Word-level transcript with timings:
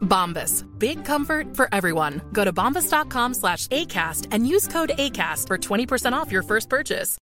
Bombas. 0.00 0.64
Big 0.78 1.04
comfort 1.04 1.56
for 1.56 1.68
everyone. 1.72 2.20
Go 2.32 2.44
to 2.44 2.52
bombas.com 2.52 3.34
slash 3.34 3.68
ACAST 3.68 4.28
and 4.30 4.46
use 4.46 4.66
code 4.68 4.90
ACAST 4.98 5.46
for 5.46 5.58
20% 5.58 6.12
off 6.12 6.32
your 6.32 6.42
first 6.42 6.68
purchase. 6.68 7.18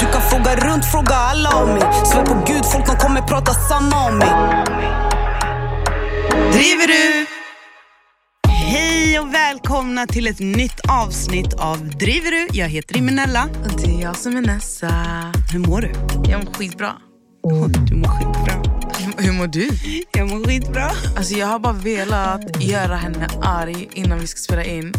Du 0.00 0.06
kan 0.06 0.20
fråga 0.20 0.56
runt, 0.56 0.84
fråga 0.84 1.14
alla 1.14 1.62
om 1.62 1.68
mig 1.68 1.82
Svär 2.06 2.26
på 2.26 2.34
gud, 2.46 2.64
folk 2.64 2.86
de 2.86 2.96
kommer 2.96 3.20
prata 3.20 3.52
samma 3.52 4.06
om 4.08 4.18
mig 4.18 4.28
Driver 6.52 6.86
du? 6.86 7.26
Hej 8.48 9.18
och 9.20 9.34
välkomna 9.34 10.06
till 10.06 10.26
ett 10.26 10.40
nytt 10.40 10.80
avsnitt 10.88 11.54
av 11.54 11.88
Driver 11.88 12.30
du? 12.30 12.58
Jag 12.58 12.68
heter 12.68 12.96
Imenella. 12.96 13.48
Det 13.76 13.84
är 13.84 14.02
jag 14.02 14.16
som 14.16 14.36
är 14.36 14.42
Nessa. 14.42 14.90
Hur 15.52 15.58
mår 15.58 15.80
du? 15.80 15.92
Jag 16.30 16.44
mår 16.44 16.52
skitbra. 16.52 16.92
Du 17.88 17.96
mår 17.96 18.08
skitbra. 18.08 18.75
Hur 19.18 19.32
mår 19.32 19.46
du? 19.46 19.68
Jag 20.12 20.28
mår 20.28 20.44
skitbra. 20.46 20.90
Alltså 21.16 21.34
jag 21.34 21.46
har 21.46 21.58
bara 21.58 21.72
velat 21.72 22.62
göra 22.62 22.96
henne 22.96 23.28
arg 23.42 23.88
innan 23.92 24.18
vi 24.20 24.26
ska 24.26 24.38
spela 24.38 24.64
in. 24.64 24.92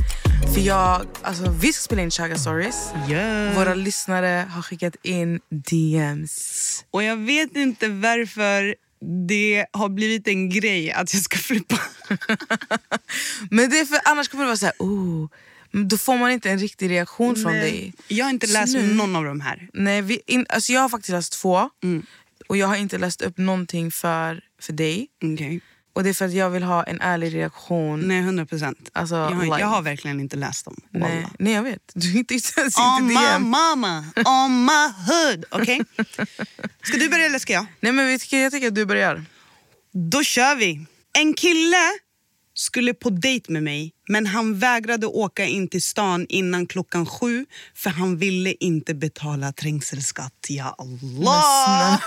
För 0.54 0.62
jag, 0.62 1.06
alltså 1.22 1.56
vi 1.62 1.74
ska 1.74 1.82
spela 1.82 2.02
in 2.02 2.12
Chaga 2.12 2.38
Stories. 2.38 2.90
Ja. 3.10 3.52
Våra 3.56 3.74
lyssnare 3.74 4.46
har 4.50 4.62
skickat 4.62 4.96
in 5.04 5.40
DMs. 5.50 6.86
Och 6.92 7.04
jag 7.04 7.18
vet 7.18 7.56
inte 7.56 7.90
varför 7.90 8.76
det 9.28 9.66
har 9.74 9.90
blivit 9.90 10.28
en 10.28 10.50
grej 10.50 10.92
att 10.92 11.14
jag 11.14 11.24
ska 11.24 11.38
flippa. 11.38 11.80
Men 13.52 13.70
det 13.70 13.80
är 13.80 13.86
för 13.86 14.00
annars 14.06 14.28
kommer 14.28 14.44
det 14.44 14.48
vara 14.48 14.58
så 14.58 14.66
här, 14.66 14.76
oh, 14.80 15.28
då 15.72 15.98
får 15.98 16.18
man 16.18 16.32
inte 16.32 16.50
en 16.50 16.60
riktig 16.60 16.90
reaktion 16.90 17.36
från 17.36 17.54
dig. 17.54 17.94
Jag 18.08 18.26
har 18.26 18.30
inte 18.30 18.48
Så 18.48 18.54
läst 18.54 18.74
nu- 18.76 18.94
någon 18.94 19.16
av 19.16 19.24
de 19.24 19.42
här. 19.42 19.70
Nej, 19.74 20.02
vi, 20.02 20.22
in, 20.28 20.46
alltså 20.50 20.72
jag 20.74 20.82
har 20.82 20.90
faktiskt 20.90 21.10
läst 21.12 21.34
två. 21.42 21.70
Mm. 21.84 22.06
Och 22.48 22.58
jag 22.58 22.68
har 22.68 22.76
inte 22.76 22.98
läst 22.98 23.22
upp 23.22 23.38
någonting 23.38 23.92
för, 23.92 24.42
för 24.62 24.74
dig. 24.74 25.08
Okej. 25.34 25.62
Och 25.94 26.04
det 26.04 26.10
är 26.10 26.14
för 26.14 26.26
att 26.26 26.34
jag 26.34 26.50
vill 26.50 26.64
ha 26.64 26.84
en 26.84 27.02
ärlig 27.02 27.34
reaktion. 27.36 28.00
Nej, 28.00 28.20
100 28.20 28.46
procent. 28.46 28.90
Alltså, 28.94 29.16
jag, 29.16 29.32
har- 29.32 29.60
jag 29.60 29.68
har 29.68 29.82
verkligen 29.82 30.20
inte 30.20 30.36
läst 30.38 30.66
dem. 30.66 30.76
Nej, 30.90 31.28
nej 31.40 31.54
jag 31.54 31.64
vet. 31.64 31.92
Du 31.94 32.18
inte 32.18 32.34
ens 32.34 32.78
On 32.78 33.10
inte 33.10 33.14
my 33.40 33.46
mama, 33.50 34.06
on 34.26 34.66
my 34.66 34.94
hood. 35.14 35.46
Okej? 35.52 35.82
Ska 36.84 36.98
du 36.98 37.10
börja 37.10 37.26
eller 37.26 37.40
ska 37.40 37.54
jag? 37.54 37.66
Nej 37.80 37.92
men 37.92 38.08
vet 38.08 38.30
du, 38.30 38.38
jag 38.38 38.52
tycker 38.52 38.68
att 38.68 38.76
du 38.76 38.86
börjar. 38.86 39.26
Då 40.12 40.24
kör 40.24 40.56
vi. 40.56 40.86
En 41.18 41.34
kille 41.34 41.78
skulle 42.54 42.94
på 42.94 43.10
dejt 43.10 43.52
med 43.52 43.64
mig 43.64 43.94
men 44.10 44.26
han 44.26 44.60
vägrade 44.60 45.08
åka 45.08 45.46
in 45.46 45.68
till 45.68 45.82
stan 45.84 46.26
innan 46.30 46.68
klockan 46.68 47.06
sju 47.06 47.46
för 47.76 47.90
han 47.90 48.18
ville 48.18 48.52
inte 48.60 48.94
betala 48.94 49.52
trängselskatt. 49.54 50.34
Ja 50.50 50.76
Allah! 50.78 52.04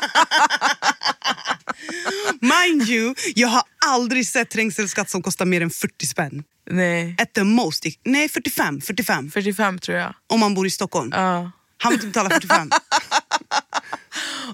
Mind 2.40 2.88
you, 2.88 3.14
jag 3.34 3.48
har 3.48 3.62
aldrig 3.86 4.28
sett 4.28 4.50
trängselskatt 4.50 5.10
som 5.10 5.22
kostar 5.22 5.44
mer 5.44 5.60
än 5.60 5.70
40 5.70 6.06
spänn. 6.06 6.44
Nej, 6.70 7.16
At 7.18 7.32
the 7.32 7.44
most. 7.44 7.84
Nej, 8.04 8.28
45. 8.28 8.80
45. 8.80 9.30
45 9.30 9.78
tror 9.78 9.98
jag. 9.98 10.14
Om 10.26 10.40
man 10.40 10.54
bor 10.54 10.66
i 10.66 10.70
Stockholm. 10.70 11.10
Ja. 11.14 11.50
Han 11.78 11.92
vill 11.92 12.04
inte 12.04 12.06
betala 12.06 12.30
45. 12.30 12.70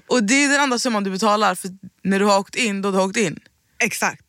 Och 0.07 0.23
det 0.23 0.43
är 0.43 0.49
den 0.49 0.61
enda 0.61 0.79
summan 0.79 1.03
du 1.03 1.11
betalar 1.11 1.55
för 1.55 1.69
när 2.03 2.19
du 2.19 2.25
har 2.25 2.39
åkt 2.39 2.55
in, 2.55 2.81
då 2.81 2.91
du 2.91 2.97
har 2.97 3.05
åkt 3.05 3.17
in. 3.17 3.39
Exakt. 3.79 4.21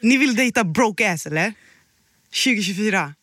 Ni 0.00 0.16
vill 0.16 0.36
dejta 0.36 0.64
broke 0.64 1.12
ass 1.12 1.26
eller? 1.26 1.54
2024. 2.44 3.14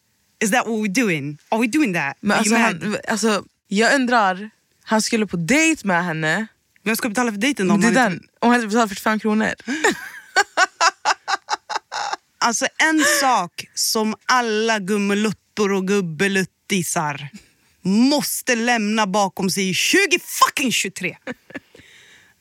Is 0.43 0.51
that 0.51 0.67
what 0.67 0.75
we're 0.75 1.01
doing? 1.01 1.39
Are 1.49 1.61
we 1.61 1.67
doing 1.67 1.93
that? 1.93 2.17
Men 2.19 2.37
alltså, 2.37 2.55
han, 2.55 2.97
alltså, 3.07 3.43
jag 3.67 3.95
undrar, 3.95 4.49
han 4.83 5.01
skulle 5.01 5.27
på 5.27 5.37
dejt 5.37 5.87
med 5.87 6.05
henne. 6.05 6.47
Vem 6.83 6.95
ska 6.95 7.09
betala 7.09 7.31
för 7.31 7.39
dejten 7.39 7.67
då? 7.67 7.73
Om 7.73 7.81
det 7.81 7.87
är 7.87 7.91
den, 7.91 8.13
om 8.13 8.49
han 8.49 8.51
hade 8.51 8.67
betalat 8.67 8.89
45 8.89 9.19
kronor. 9.19 9.53
Alltså 12.45 12.65
en 12.77 13.03
sak 13.21 13.65
som 13.73 14.15
alla 14.25 14.79
gummeluttor 14.79 15.71
och 15.71 15.87
gubbeluttisar 15.87 17.29
måste 17.81 18.55
lämna 18.55 19.07
bakom 19.07 19.49
sig 19.49 19.69
i 19.69 19.73
20 19.73 19.99
fucking 20.19 20.71
23. 20.71 21.17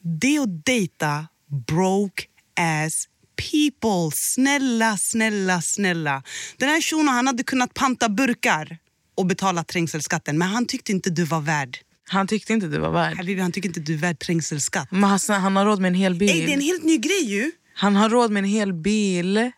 Det 0.00 0.36
är 0.36 0.41
att 0.41 0.66
dejta 0.66 1.26
broke 1.66 2.24
ass 2.60 3.09
people. 3.36 4.16
Snälla, 4.16 4.97
snälla, 4.98 5.62
snälla. 5.62 6.22
Den 6.56 6.69
här 6.69 6.80
shunon 6.80 7.09
han 7.09 7.26
hade 7.26 7.42
kunnat 7.42 7.74
panta 7.74 8.09
burkar 8.09 8.78
och 9.14 9.26
betala 9.26 9.64
trängselskatten 9.64 10.38
men 10.38 10.48
han 10.48 10.66
tyckte 10.66 10.92
inte 10.92 11.10
du 11.10 11.24
var 11.24 11.41
värd. 11.41 11.78
Han 12.08 12.26
tyckte 12.26 12.52
inte 12.52 12.66
du 12.66 12.78
var 12.78 12.90
värd. 12.90 13.16
Habibi, 13.16 13.40
han 13.40 13.52
tycker 13.52 13.68
inte 13.68 13.80
du 13.80 13.94
är 13.94 13.98
värd 13.98 14.18
trängselskatt. 14.18 14.90
Men 14.90 15.02
han, 15.04 15.18
han 15.28 15.56
har 15.56 15.64
råd 15.64 15.80
med 15.80 15.88
en 15.88 15.94
hel 15.94 16.14
bil. 16.14 16.30
Ey, 16.30 16.46
det 16.46 16.52
är 16.52 16.54
en 16.54 16.60
helt 16.60 16.84
ny 16.84 16.98
grej 16.98 17.24
ju. 17.24 17.50
Han 17.74 17.96
har 17.96 18.08
råd 18.10 18.30
med 18.30 18.40
en 18.44 18.50
hel 18.50 18.72
bil. 18.72 19.50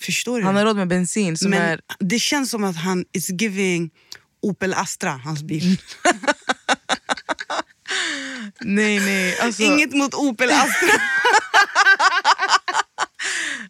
Förstår 0.00 0.38
du? 0.38 0.44
Han 0.44 0.56
har 0.56 0.64
råd 0.64 0.76
med 0.76 0.88
bensin 0.88 1.36
som 1.36 1.50
Men 1.50 1.62
är... 1.62 1.80
det 1.98 2.18
känns 2.18 2.50
som 2.50 2.64
att 2.64 2.76
han 2.76 3.04
is 3.12 3.30
giving 3.30 3.90
Opel 4.42 4.74
Astra, 4.74 5.10
hans 5.10 5.42
bil. 5.42 5.78
Nej 8.60 9.00
nej. 9.00 9.38
Alltså, 9.40 9.62
Inget 9.62 9.92
mot 9.92 10.14
Opel 10.14 10.50
Astra. 10.50 10.88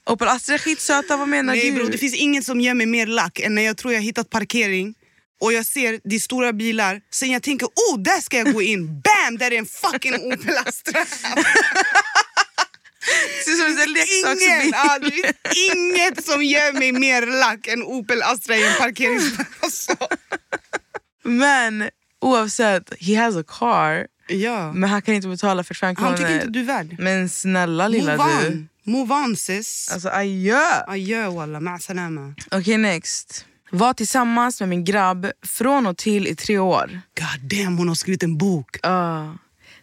Opel 0.07 0.29
Astra 0.29 0.55
är 0.55 0.59
skitsöta, 0.59 1.17
vad 1.17 1.29
menar 1.29 1.55
Nej 1.55 1.71
du? 1.71 1.77
bro, 1.77 1.87
det 1.87 1.99
finns 1.99 2.15
inget 2.15 2.45
som 2.45 2.61
ger 2.61 2.75
mig 2.75 2.87
mer 2.87 3.07
lack 3.07 3.39
än 3.41 3.55
när 3.55 3.63
jag 3.63 3.77
tror 3.77 3.93
jag 3.95 4.01
hittat 4.01 4.31
parkering 4.31 4.95
och 5.43 5.53
jag 5.53 5.67
ser 5.67 6.01
de 6.05 6.21
stora 6.21 6.53
bilar, 6.53 7.01
sen 7.11 7.31
jag 7.31 7.43
tänker 7.43 7.67
oh 7.67 7.99
där 7.99 8.21
ska 8.21 8.37
jag 8.37 8.53
gå 8.53 8.63
in, 8.63 8.87
bam 8.87 9.39
där 9.39 9.51
är 9.51 9.59
en 9.59 9.67
fucking 9.67 10.15
Opel 10.15 10.57
Astra. 10.67 11.07
Det 13.47 13.53
som 13.53 13.67
en 13.67 13.93
leksaksbil. 13.93 14.73
ja, 14.73 14.99
det 14.99 15.11
finns 15.11 15.35
inget 15.73 16.25
som 16.25 16.43
ger 16.43 16.73
mig 16.73 16.93
mer 16.93 17.27
lack 17.27 17.67
än 17.67 17.83
Opel 17.83 18.23
Astra 18.23 18.57
i 18.57 18.67
en 18.69 18.75
parkeringsplats. 18.79 19.89
Men 21.23 21.91
oavsett, 22.21 22.93
he 23.01 23.17
has 23.17 23.37
a 23.37 23.45
car. 23.49 24.07
Ja. 24.29 24.73
Men 24.73 24.91
han 24.91 25.03
kan 25.03 25.15
inte 25.15 25.29
betala 25.29 25.65
45 25.65 25.97
kronor. 25.97 26.11
Han 26.11 26.19
tycker 26.19 26.35
inte 26.35 26.47
du 26.47 26.61
är 26.61 26.65
värd. 26.65 26.97
Men 26.99 27.29
snälla 27.29 27.89
lilla 27.89 28.17
Move 28.17 28.51
du. 28.51 28.67
Move 28.91 29.15
on 29.15 29.37
sis. 29.37 29.91
Alltså 29.93 30.09
adjö. 30.09 30.85
Adjö 30.87 31.29
walla, 31.29 31.61
ma 31.61 31.79
salama. 31.79 32.35
Okej 32.51 32.79
next. 32.79 33.47
Var 33.75 33.93
tillsammans 33.95 34.61
med 34.61 34.69
min 34.69 34.85
grabb 34.85 35.31
från 35.47 35.87
och 35.87 35.97
till 35.97 36.27
i 36.27 36.37
tre 36.37 36.59
år. 36.59 37.01
God 37.19 37.51
damn, 37.51 37.79
hon 37.79 37.89
har 37.89 37.95
skrivit 37.95 38.23
en 38.23 38.39
bok. 38.39 38.77
Ja. 38.83 39.35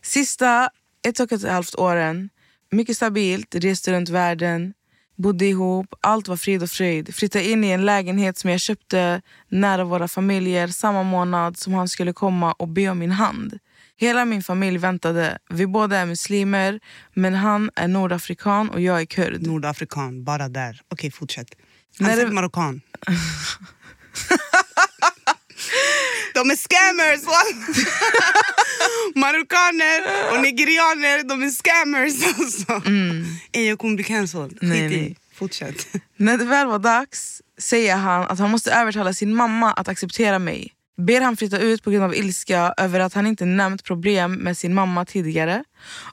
Sista 0.02 0.70
ett 1.08 1.20
och 1.20 1.32
ett 1.32 1.50
halvt 1.50 1.76
åren, 1.76 2.30
mycket 2.72 2.96
stabilt, 2.96 3.56
reste 3.56 3.92
runt 3.92 4.10
världen. 4.10 4.74
bodde 5.18 5.46
ihop, 5.46 5.94
allt 6.02 6.28
var 6.28 6.38
frid 6.38 6.64
och 6.64 6.70
fröjd. 6.70 7.16
Flyttade 7.16 7.50
in 7.50 7.64
i 7.64 7.70
en 7.70 7.86
lägenhet 7.86 8.38
som 8.38 8.50
jag 8.50 8.60
köpte 8.60 9.22
nära 9.48 9.84
våra 9.84 10.08
familjer 10.08 10.68
samma 10.68 11.04
månad 11.04 11.58
som 11.58 11.74
han 11.74 11.88
skulle 11.88 12.14
komma 12.14 12.52
och 12.54 12.68
be 12.68 12.90
om 12.90 13.00
min 13.00 13.12
hand. 13.12 13.60
Hela 13.98 14.26
min 14.26 14.44
familj 14.44 14.78
väntade. 14.78 15.38
Vi 15.50 15.68
båda 15.68 15.98
är 15.98 16.06
muslimer, 16.06 16.80
men 17.14 17.34
han 17.34 17.70
är 17.76 17.88
nordafrikan 17.88 18.70
och 18.70 18.82
jag 18.82 19.02
är 19.02 19.06
kurd. 19.06 19.48
Nordafrikan, 19.48 20.24
bara 20.24 20.50
där. 20.50 20.82
Okej, 20.88 21.12
fortsätt. 21.12 21.48
Han 22.00 22.10
är 22.10 22.28
marockan. 22.28 22.82
De 26.34 26.52
är 26.52 26.56
scammers! 26.56 27.22
Marockaner 29.16 30.02
och 30.32 30.42
nigerianer, 30.42 31.24
de 31.24 31.44
är 31.44 31.50
scammers 31.50 32.40
alltså. 32.40 32.82
Ey, 33.52 33.68
jag 33.68 33.80
kommer 33.80 33.96
bli 33.96 34.04
cancelled. 34.04 34.58
Nej, 34.62 34.90
nej. 34.90 35.18
Fortsätt. 35.34 35.88
När 36.18 36.38
det 36.38 36.46
väl 36.46 36.68
var 36.68 36.80
dags 36.80 37.42
säger 37.58 37.96
han 37.96 38.24
att 38.24 38.40
han 38.40 38.52
måste 38.52 38.72
övertala 38.72 39.14
sin 39.14 39.36
mamma 39.36 39.74
att 39.74 39.88
acceptera 39.88 40.40
mig. 40.40 40.74
Ber 40.98 41.22
han 41.22 41.38
flytta 41.38 41.60
ut 41.60 41.84
på 41.84 41.92
grund 41.92 42.04
av 42.04 42.16
ilska 42.16 42.74
över 42.78 43.00
att 43.00 43.14
han 43.14 43.28
inte 43.28 43.46
nämnt 43.46 43.84
problem 43.84 44.34
med 44.34 44.58
sin 44.58 44.74
mamma 44.74 45.06
tidigare 45.06 45.64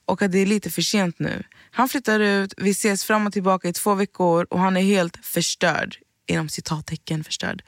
och 0.05 0.23
att 0.23 0.33
det 0.33 0.39
är 0.39 0.47
lite 0.47 0.71
för 0.71 0.83
sent 0.83 1.19
nu. 1.19 1.43
Han 1.71 1.89
flyttar 1.89 2.21
ut, 2.21 2.55
vi 2.57 2.71
ses 2.71 3.05
fram 3.05 3.27
och 3.27 3.33
tillbaka 3.33 3.69
i 3.69 3.73
två 3.73 3.95
veckor 3.95 4.47
och 4.51 4.61
han 4.61 4.77
är 4.77 4.83
helt 4.83 5.17
förstörd. 5.23 5.97
Inom 6.27 6.49
citattecken 6.49 7.25
förstörd. 7.25 7.63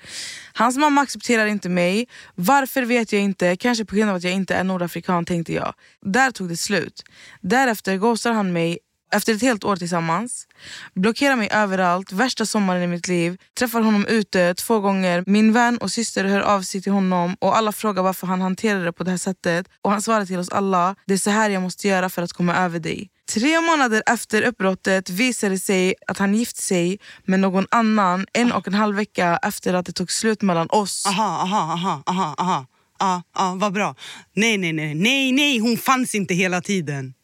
Hans 0.53 0.77
mamma 0.77 1.01
accepterar 1.01 1.47
inte 1.47 1.69
mig. 1.69 2.09
Varför 2.35 2.83
vet 2.83 3.13
jag 3.13 3.23
inte. 3.23 3.57
Kanske 3.57 3.85
på 3.85 3.97
grund 3.97 4.11
av 4.11 4.17
att 4.17 4.25
jag 4.25 4.33
inte 4.33 4.55
är 4.55 4.65
nordafrikan 4.65 5.25
tänkte 5.25 5.53
jag. 5.53 5.75
Där 6.01 6.31
tog 6.31 6.49
det 6.49 6.57
slut. 6.57 7.03
Därefter 7.41 7.97
ghostar 7.97 8.33
han 8.33 8.53
mig 8.53 8.79
efter 9.13 9.35
ett 9.35 9.43
helt 9.43 9.65
år 9.65 9.77
tillsammans. 9.77 10.47
Blockerar 10.95 11.37
mig 11.37 11.49
överallt, 11.53 12.13
värsta 12.13 12.47
sommaren 12.47 12.83
i 12.83 12.87
mitt 12.87 13.09
liv. 13.09 13.39
Träffar 13.59 13.81
honom 13.81 14.07
ute 14.07 14.55
två 14.55 14.81
gånger. 14.81 15.25
Min 15.27 15.53
vän 15.53 15.79
och 15.79 15.91
syster 15.91 16.25
hör 16.25 16.41
av 16.41 16.63
sig 16.63 16.83
till 16.83 16.93
honom 16.93 17.37
och 17.39 17.57
alla 17.57 17.73
frågar 17.73 18.03
varför 18.03 18.27
han 18.27 18.41
hanterar 18.41 18.85
det 18.85 18.93
på 18.93 19.05
det 19.05 19.11
här 19.11 19.19
sättet. 19.19 19.69
Och 19.83 19.91
han 19.91 20.03
svarar 20.03 20.27
till 20.27 20.39
oss 20.39 20.49
alla, 20.49 20.95
det 21.07 21.15
är 21.15 21.19
så 21.19 21.31
här 21.31 21.51
jag 21.51 21.63
måste 21.63 21.89
göra 21.89 22.09
för 22.09 22.23
att 22.23 22.33
komma 22.33 22.57
över 22.57 22.79
dig. 22.79 23.11
Tre 23.35 23.61
månader 23.61 24.03
efter 24.07 24.43
uppbrottet 24.43 25.11
visade 25.11 25.55
det 25.55 25.59
sig 25.59 25.95
att 26.07 26.19
han 26.19 26.35
gift 26.35 26.57
sig 26.57 26.99
med 27.25 27.41
någon 27.41 27.67
annan 27.71 28.27
en 28.33 28.53
och 28.53 28.69
en 28.69 28.75
halv 28.75 28.97
vecka 28.97 29.39
efter 29.43 29.75
att 29.75 29.87
det 29.87 29.93
tog 29.93 30.13
slut 30.13 30.43
mellan 30.43 30.67
oss. 30.71 31.07
Aha, 31.07 31.43
aha, 31.43 31.73
aha, 31.73 32.03
aha, 32.07 32.35
aha. 32.39 32.67
Ja, 33.01 33.23
ah, 33.33 33.55
vad 33.55 33.73
bra. 33.73 33.95
Nej, 34.35 34.59
nej, 34.59 34.73
nej, 34.73 34.95
nej, 34.95 35.33
nej, 35.33 35.59
hon 35.59 35.77
fanns 35.77 36.15
inte 36.15 36.35
hela 36.35 36.61
tiden. 36.61 37.15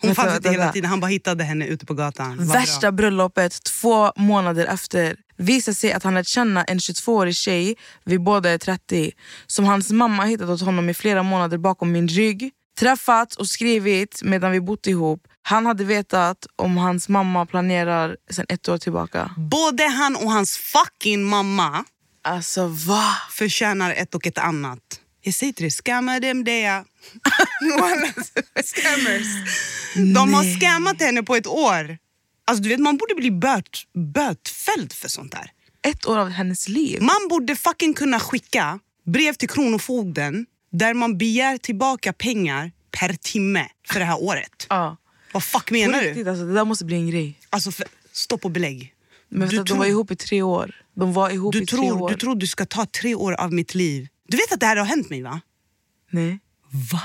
Hon 0.00 0.14
fanns 0.14 0.36
inte 0.36 0.50
hela 0.50 0.72
tiden, 0.72 0.90
han 0.90 1.00
bara 1.00 1.06
hittade 1.06 1.44
henne 1.44 1.66
ute 1.66 1.86
på 1.86 1.94
gatan. 1.94 2.46
Värsta 2.46 2.92
bröllopet 2.92 3.64
två 3.64 4.12
månader 4.16 4.66
efter 4.66 5.16
visar 5.36 5.72
sig 5.72 5.92
att 5.92 6.02
han 6.02 6.14
lärt 6.14 6.26
känna 6.26 6.64
en 6.64 6.78
22-årig 6.78 7.34
tjej, 7.34 7.76
vi 8.04 8.18
båda 8.18 8.50
är 8.50 8.58
30, 8.58 9.12
som 9.46 9.64
hans 9.64 9.90
mamma 9.90 10.24
hittat 10.24 10.48
åt 10.48 10.60
honom 10.60 10.88
i 10.88 10.94
flera 10.94 11.22
månader 11.22 11.58
bakom 11.58 11.92
min 11.92 12.08
rygg. 12.08 12.50
Träffats 12.78 13.36
och 13.36 13.48
skrivit 13.48 14.20
medan 14.24 14.52
vi 14.52 14.60
bott 14.60 14.86
ihop. 14.86 15.20
Han 15.42 15.66
hade 15.66 15.84
vetat 15.84 16.46
om 16.56 16.76
hans 16.76 17.08
mamma 17.08 17.46
planerar 17.46 18.16
sen 18.30 18.46
ett 18.48 18.68
år 18.68 18.78
tillbaka. 18.78 19.30
Både 19.36 19.84
han 19.84 20.16
och 20.16 20.32
hans 20.32 20.56
fucking 20.56 21.24
mamma 21.24 21.84
Alltså 22.22 22.66
va? 22.66 23.04
förtjänar 23.30 23.92
ett 23.92 24.14
och 24.14 24.26
ett 24.26 24.38
annat. 24.38 24.78
Jag 25.22 25.34
säger 25.34 25.52
till 25.52 25.62
dig, 25.62 25.70
scamma 25.70 26.20
dem 26.20 26.44
det. 26.44 26.84
Scammers. 28.64 29.26
De 30.14 30.34
har 30.34 30.60
scammat 30.60 31.00
henne 31.00 31.22
på 31.22 31.36
ett 31.36 31.46
år. 31.46 31.98
Alltså, 32.44 32.62
du 32.62 32.68
vet, 32.68 32.80
man 32.80 32.96
borde 32.96 33.14
bli 33.14 33.30
böt, 33.30 33.68
bötfälld 34.14 34.92
för 34.92 35.08
sånt 35.08 35.32
där. 35.32 35.50
Ett 35.82 36.06
år 36.06 36.18
av 36.18 36.28
hennes 36.28 36.68
liv. 36.68 37.02
Man 37.02 37.28
borde 37.30 37.56
fucking 37.56 37.94
kunna 37.94 38.20
skicka 38.20 38.78
brev 39.06 39.32
till 39.32 39.48
Kronofogden 39.48 40.46
där 40.72 40.94
man 40.94 41.18
begär 41.18 41.58
tillbaka 41.58 42.12
pengar 42.12 42.72
per 42.90 43.12
timme 43.12 43.68
för 43.88 43.98
det 44.00 44.06
här 44.06 44.22
året. 44.22 44.66
Ja. 44.68 44.96
Vad 45.32 45.44
fuck 45.44 45.66
På 45.66 45.74
menar 45.74 46.00
riktigt, 46.00 46.24
du? 46.24 46.30
alltså, 46.30 46.44
det 46.44 46.54
där 46.54 46.64
måste 46.64 46.84
bli 46.84 46.96
en 46.96 47.10
grej. 47.10 47.38
Alltså, 47.50 47.72
för, 47.72 47.86
stopp 48.12 48.44
och 48.44 48.50
belägg. 48.50 48.94
Men 49.28 49.48
du, 49.48 49.62
de 49.62 49.78
var 49.78 49.86
ihop 49.86 50.10
i 50.10 50.16
tre 50.16 50.42
år. 50.42 50.74
De 50.94 51.12
var 51.12 51.30
ihop 51.30 51.52
du, 51.52 51.62
i 51.62 51.66
tre 51.66 51.76
tror, 51.76 52.02
år. 52.02 52.08
du 52.10 52.16
tror 52.16 52.34
du 52.34 52.46
ska 52.46 52.66
ta 52.66 52.86
tre 52.86 53.14
år 53.14 53.32
av 53.32 53.52
mitt 53.52 53.74
liv. 53.74 54.08
Du 54.30 54.36
vet 54.36 54.52
att 54.52 54.60
det 54.60 54.66
här 54.66 54.76
har 54.76 54.84
hänt 54.84 55.10
mig 55.10 55.22
va? 55.22 55.40
Nej. 56.10 56.38
Va? 56.92 57.02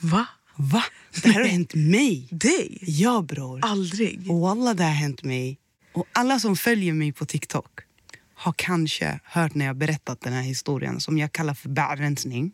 Va? 0.00 0.26
Va? 0.56 0.84
Det 1.22 1.28
här 1.28 1.40
har 1.40 1.48
hänt 1.48 1.74
mig. 1.74 2.28
Dig? 2.30 2.78
Ja 2.82 3.22
bror. 3.22 3.60
Aldrig. 3.62 4.30
Och 4.30 4.50
alla 4.50 4.74
det 4.74 4.84
har 4.84 4.90
hänt 4.90 5.22
mig. 5.22 5.58
Och 5.92 6.06
alla 6.12 6.38
som 6.38 6.56
följer 6.56 6.92
mig 6.92 7.12
på 7.12 7.26
TikTok 7.26 7.80
har 8.34 8.54
kanske 8.56 9.20
hört 9.24 9.54
när 9.54 9.66
jag 9.66 9.76
berättat 9.76 10.20
den 10.20 10.32
här 10.32 10.42
historien 10.42 11.00
som 11.00 11.18
jag 11.18 11.32
kallar 11.32 11.54
för 11.54 11.68
bärrensning. 11.68 12.52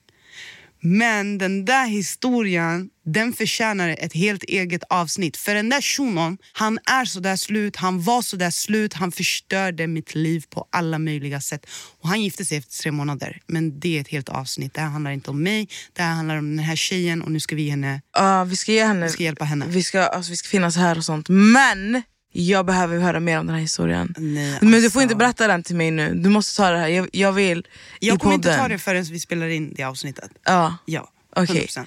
Men 0.80 1.38
den 1.38 1.64
där 1.64 1.86
historien 1.86 2.90
den 3.12 3.32
förtjänar 3.32 3.88
ett 3.88 4.12
helt 4.12 4.42
eget 4.42 4.82
avsnitt. 4.90 5.36
För 5.36 5.54
den 5.54 5.68
där 5.68 5.80
shunon, 5.80 6.38
han 6.52 6.78
är 6.84 7.04
så 7.04 7.20
där 7.20 7.36
slut, 7.36 7.76
han 7.76 8.02
var 8.02 8.22
så 8.22 8.36
där 8.36 8.50
slut, 8.50 8.94
han 8.94 9.12
förstörde 9.12 9.86
mitt 9.86 10.14
liv 10.14 10.44
på 10.50 10.68
alla 10.70 10.98
möjliga 10.98 11.40
sätt. 11.40 11.66
Och 12.00 12.08
han 12.08 12.22
gifte 12.22 12.44
sig 12.44 12.58
efter 12.58 12.82
tre 12.82 12.92
månader. 12.92 13.40
Men 13.46 13.80
det 13.80 13.96
är 13.96 14.00
ett 14.00 14.08
helt 14.08 14.28
avsnitt. 14.28 14.74
Det 14.74 14.80
här 14.80 14.88
handlar 14.88 15.10
inte 15.10 15.30
om 15.30 15.42
mig, 15.42 15.68
det 15.92 16.02
här 16.02 16.14
handlar 16.14 16.36
om 16.36 16.56
den 16.56 16.64
här 16.64 16.76
tjejen 16.76 17.22
och 17.22 17.30
nu 17.30 17.40
ska 17.40 17.56
vi 17.56 17.68
henne, 17.70 18.02
Ja, 18.12 18.44
vi 18.44 18.56
ska 18.56 18.72
ge 18.72 18.84
henne... 18.84 19.06
vi 19.06 19.12
ska 19.12 19.22
hjälpa 19.22 19.44
henne. 19.44 19.66
Vi 19.68 19.82
ska, 19.82 20.02
alltså, 20.02 20.30
vi 20.30 20.36
ska 20.36 20.48
finnas 20.48 20.76
här 20.76 20.98
och 20.98 21.04
sånt. 21.04 21.28
Men 21.28 22.02
jag 22.32 22.66
behöver 22.66 22.98
höra 22.98 23.20
mer 23.20 23.38
om 23.38 23.46
den 23.46 23.54
här 23.54 23.62
historien. 23.62 24.14
Nej, 24.18 24.58
Men 24.60 24.70
du 24.70 24.76
alltså. 24.76 24.90
får 24.90 25.02
inte 25.02 25.14
berätta 25.16 25.46
den 25.46 25.62
till 25.62 25.76
mig 25.76 25.90
nu. 25.90 26.14
Du 26.14 26.28
måste 26.28 26.56
ta 26.56 26.70
det 26.70 26.78
här. 26.78 26.88
Jag, 26.88 27.08
jag 27.12 27.32
vill 27.32 27.66
Jag 28.00 28.20
kommer 28.20 28.34
inte 28.34 28.56
ta 28.56 28.68
det 28.68 28.78
förrän 28.78 29.04
vi 29.04 29.20
spelar 29.20 29.48
in 29.48 29.74
det 29.76 29.82
avsnittet. 29.84 30.30
Ja. 30.44 30.76
Ja, 30.84 31.10
Okej. 31.36 31.66
100%. 31.66 31.84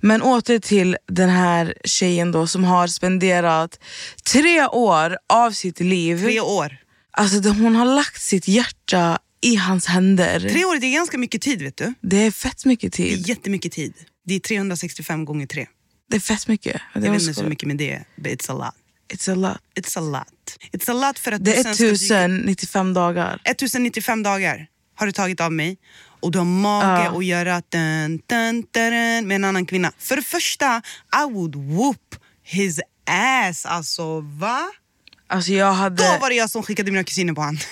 Men 0.00 0.22
åter 0.22 0.58
till 0.58 0.96
den 1.06 1.28
här 1.28 1.74
tjejen 1.84 2.32
då 2.32 2.46
som 2.46 2.64
har 2.64 2.86
spenderat 2.86 3.80
tre 4.32 4.66
år 4.66 5.16
av 5.28 5.50
sitt 5.50 5.80
liv. 5.80 6.22
Tre 6.22 6.40
år. 6.40 6.76
Alltså 7.10 7.40
det- 7.40 7.50
hon 7.50 7.76
har 7.76 7.84
lagt 7.86 8.22
sitt 8.22 8.48
hjärta 8.48 9.18
i 9.40 9.56
hans 9.56 9.86
händer. 9.86 10.40
Tre 10.40 10.64
år 10.64 10.80
det 10.80 10.86
är 10.86 10.92
ganska 10.92 11.18
mycket 11.18 11.42
tid 11.42 11.62
vet 11.62 11.76
du. 11.76 11.94
Det 12.00 12.16
är 12.16 12.30
fett 12.30 12.64
mycket 12.64 12.92
Det 12.92 13.02
är 13.12 13.16
tid. 13.16 13.28
jättemycket 13.28 13.72
tid. 13.72 13.94
Det 14.24 14.34
är 14.34 14.40
365 14.40 15.24
gånger 15.24 15.46
tre. 15.46 15.66
Det 16.10 16.16
är 16.16 16.20
fett 16.20 16.48
mycket. 16.48 16.72
Det, 16.94 17.00
Jag 17.04 17.12
vet 17.12 17.22
inte 17.22 17.34
så 17.34 17.44
mycket 17.44 17.66
med 17.66 17.76
det, 17.76 18.04
but 18.16 18.26
it's 18.26 18.50
a 18.52 18.54
lot. 18.54 18.74
It's 19.12 19.32
a 19.32 19.34
lot. 19.34 19.58
It's 19.74 19.98
a 19.98 20.00
lot. 20.00 20.58
It's 20.72 20.90
a 20.90 20.94
lot 20.94 21.18
för 21.18 21.32
att 21.32 21.44
Det 21.44 21.50
du 21.52 21.56
är 21.58 21.62
sen 21.62 21.74
ska 21.74 21.84
dyka- 21.84 21.94
1095 21.94 22.92
dagar. 22.94 23.40
1095 23.44 24.22
dagar 24.22 24.66
har 24.96 25.06
du 25.06 25.12
tagit 25.12 25.40
av 25.40 25.52
mig 25.52 25.76
och 26.20 26.30
du 26.30 26.38
har 26.38 26.44
mage 26.44 27.04
Ja. 27.04 27.16
att 27.18 27.24
göra 27.24 27.62
dun, 27.68 28.22
dun, 28.26 28.64
dun, 28.72 29.28
med 29.28 29.34
en 29.34 29.44
annan 29.44 29.66
kvinna. 29.66 29.92
För 29.98 30.16
det 30.16 30.22
första, 30.22 30.82
I 31.28 31.32
would 31.32 31.54
whoop 31.56 32.16
his 32.42 32.80
ass. 33.10 33.66
Alltså 33.66 34.20
va? 34.20 34.60
Alltså 35.28 35.52
jag 35.52 35.68
Då 35.68 35.72
hade... 35.74 36.18
var 36.20 36.28
det 36.30 36.34
jag 36.36 36.50
som 36.50 36.62
skickade 36.62 36.90
mina 36.90 37.04
kusiner 37.04 37.32
på 37.32 37.40
han. 37.40 37.58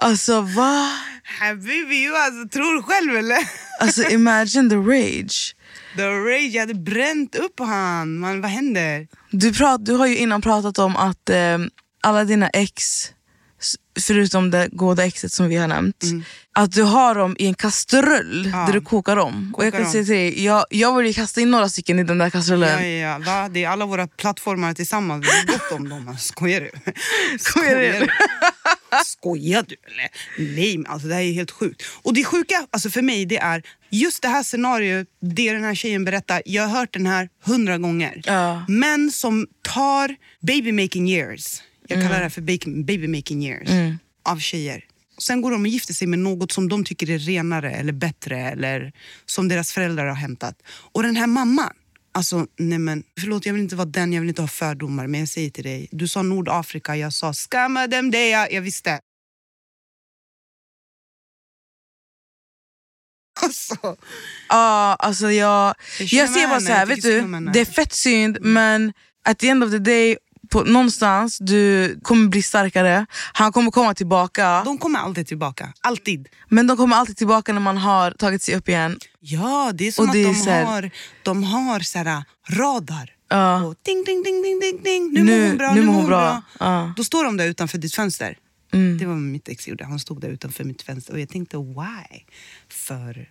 Alltså 0.00 0.40
va? 0.40 0.92
Habibi, 1.40 2.08
alltså, 2.08 2.48
tror 2.48 2.82
själv 2.82 3.16
eller? 3.16 3.38
Alltså 3.80 4.02
imagine 4.10 4.70
the 4.70 4.76
rage. 4.76 5.54
The 5.98 6.08
rage, 6.08 6.50
jag 6.54 6.60
hade 6.60 6.74
bränt 6.74 7.34
upp 7.34 7.60
han. 7.60 8.18
Man, 8.18 8.40
vad 8.40 8.50
händer? 8.50 9.06
Du, 9.30 9.52
prat, 9.52 9.84
du 9.84 9.92
har 9.92 10.06
ju 10.06 10.16
innan 10.16 10.42
pratat 10.42 10.78
om 10.78 10.96
att 10.96 11.30
eh, 11.30 11.58
alla 12.02 12.24
dina 12.24 12.48
ex, 12.48 13.04
förutom 14.00 14.50
det 14.50 14.68
goda 14.72 15.04
exet 15.06 15.32
som 15.32 15.48
vi 15.48 15.56
har 15.56 15.68
nämnt, 15.68 16.04
att 16.54 16.72
du 16.72 16.82
har 16.82 17.14
dem 17.14 17.36
i 17.38 17.46
en 17.46 17.54
kastrull 17.54 18.46
Mm. 18.46 18.60
Ja. 18.60 18.66
där 18.66 18.72
du 18.72 18.80
kokar 18.80 19.16
dem. 19.16 19.54
och 19.56 19.64
jag 19.64 19.72
Kokar 19.72 19.84
kan 19.84 19.92
säga 19.92 20.04
till 20.04 20.14
dig, 20.14 20.44
jag, 20.44 20.64
jag 20.70 20.96
vill 20.96 21.06
ju 21.06 21.12
kasta 21.12 21.40
in 21.40 21.50
några 21.50 21.68
stycken 21.68 21.98
i 21.98 22.04
den 22.04 22.18
där 22.18 22.30
kastrullen. 22.30 22.82
Ja, 22.98 23.18
ja, 23.18 23.20
ja. 23.26 23.48
Det 23.48 23.64
är 23.64 23.68
alla 23.68 23.86
våra 23.86 24.06
plattformar 24.06 24.74
tillsammans. 24.74 25.26
Det 25.26 25.52
är 25.52 25.58
gott 25.58 25.72
om 25.72 25.88
dem. 25.88 26.08
Alltså, 26.08 26.28
Skojar 26.28 26.60
du? 26.60 26.70
Skojar 27.38 27.76
du? 27.76 28.08
Skojar 29.04 29.64
du 29.68 29.76
eller? 29.86 30.08
Nej, 30.56 30.78
men 30.78 30.86
alltså 30.86 31.08
det 31.08 31.14
här 31.14 31.22
är 31.22 31.32
helt 31.32 31.50
sjukt. 31.50 31.82
Och 32.02 32.14
det 32.14 32.24
sjuka 32.24 32.66
alltså 32.70 32.90
för 32.90 33.02
mig 33.02 33.24
det 33.26 33.36
är 33.38 33.62
just 33.90 34.22
det 34.22 34.28
här 34.28 34.42
scenariot, 34.42 35.06
det 35.20 35.52
den 35.52 35.64
här 35.64 35.74
tjejen 35.74 36.04
berättar. 36.04 36.42
Jag 36.46 36.62
har 36.62 36.78
hört 36.78 36.92
den 36.92 37.06
här 37.06 37.28
hundra 37.44 37.78
gånger. 37.78 38.22
Ja. 38.24 38.64
Män 38.68 39.10
som 39.10 39.46
tar 39.62 40.16
baby 40.40 40.72
making 40.72 41.08
years. 41.10 41.62
Jag 41.88 41.98
Mm. 41.98 42.08
kallar 42.08 42.24
det 42.24 42.30
för 42.30 42.40
baby, 42.84 43.08
making 43.08 43.42
years. 43.44 43.68
Av 44.22 44.38
tjejer. 44.38 44.84
Sen 45.18 45.40
går 45.40 45.50
de 45.50 45.62
och 45.62 45.68
gifter 45.68 45.94
sig 45.94 46.06
med 46.06 46.18
något 46.18 46.52
som 46.52 46.68
de 46.68 46.84
tycker 46.84 47.10
är 47.10 47.18
renare 47.18 47.70
eller 47.70 47.92
bättre 47.92 48.38
eller 48.40 48.92
som 49.26 49.48
deras 49.48 49.72
föräldrar 49.72 50.06
har 50.06 50.14
hämtat. 50.14 50.62
Och 50.92 51.02
den 51.02 51.16
här 51.16 51.26
mamman, 51.26 51.72
alltså 52.18 52.46
nej 52.56 52.78
men 52.78 53.04
förlåt 53.20 53.46
jag 53.46 53.52
vill 53.52 53.62
inte 53.62 53.76
vara 53.76 53.88
den, 53.88 54.12
jag 54.12 54.20
vill 54.20 54.28
inte 54.28 54.42
ha 54.42 54.48
fördomar 54.48 55.06
men 55.06 55.20
jag 55.20 55.28
säger 55.28 55.50
till 55.50 55.64
dig, 55.64 55.88
du 55.92 56.08
sa 56.08 56.22
Nordafrika, 56.22 56.96
jag 56.96 57.12
sa 57.12 57.32
skamma 57.32 57.86
dem 57.86 58.10
det 58.10 58.28
jag, 58.28 58.52
jag 58.52 58.62
visste. 58.62 58.90
Alltså, 63.42 63.96
Ja, 64.48 64.96
alltså 64.98 65.30
jag, 65.30 65.74
Jag 65.98 66.08
jag 66.12 66.30
ser 66.30 66.48
bara 66.48 66.60
så 66.60 66.72
här, 66.72 66.86
vet 66.86 67.02
du, 67.02 67.20
det 67.52 67.60
är 67.60 67.64
fett 67.64 67.92
synd 67.92 68.38
men 68.40 68.92
at 69.24 69.38
the 69.38 69.48
end 69.48 69.64
of 69.64 69.70
the 69.70 69.78
day, 69.78 70.16
på, 70.48 70.64
någonstans 70.64 71.38
du 71.40 71.98
kommer 72.02 72.28
bli 72.28 72.42
starkare, 72.42 73.06
han 73.32 73.52
kommer 73.52 73.70
komma 73.70 73.94
tillbaka. 73.94 74.62
de 74.64 74.78
kommer 74.78 74.98
alltid 74.98 75.26
tillbaka. 75.26 75.72
Alltid. 75.80 76.28
Men 76.48 76.66
de 76.66 76.76
kommer 76.76 76.96
alltid 76.96 77.16
tillbaka 77.16 77.52
när 77.52 77.60
man 77.60 77.76
har 77.76 78.10
tagit 78.10 78.42
sig 78.42 78.54
upp 78.56 78.68
igen. 78.68 78.98
Ja, 79.20 79.70
det 79.74 79.86
är 79.88 79.92
som 79.92 80.02
Och 80.04 80.08
att 80.08 80.12
de 80.14 80.32
här- 80.50 80.64
har, 80.64 80.90
de 81.22 81.42
har 81.44 81.80
så 81.80 81.98
här, 81.98 82.24
radar. 82.50 83.10
Ja. 83.30 83.64
Och 83.64 83.74
ding, 83.82 84.04
ding, 84.04 84.22
ding, 84.22 84.42
ding, 84.42 84.60
ding, 84.60 84.82
ding. 84.84 85.12
Nu, 85.12 85.22
Nu- 85.24 85.36
mår 85.40 85.48
hon 85.48 85.56
bra, 85.58 85.74
nu 85.74 85.80
nu 85.80 85.86
mår 85.86 85.94
hon 85.94 86.06
bra. 86.06 86.42
bra. 86.58 86.68
Mm. 86.80 86.92
Då 86.96 87.04
står 87.04 87.24
de 87.24 87.36
där 87.36 87.46
utanför 87.46 87.78
ditt 87.78 87.94
fönster. 87.94 88.36
Det 88.98 89.06
var 89.06 89.12
vad 89.14 89.22
mitt 89.22 89.48
ex 89.48 89.68
gjorde. 89.68 89.84
Han 89.84 89.98
stod 89.98 90.20
där 90.20 90.28
utanför 90.28 90.64
mitt 90.64 90.82
fönster 90.82 91.12
och 91.12 91.20
jag 91.20 91.28
tänkte 91.28 91.56
why? 91.56 92.20
För... 92.70 93.28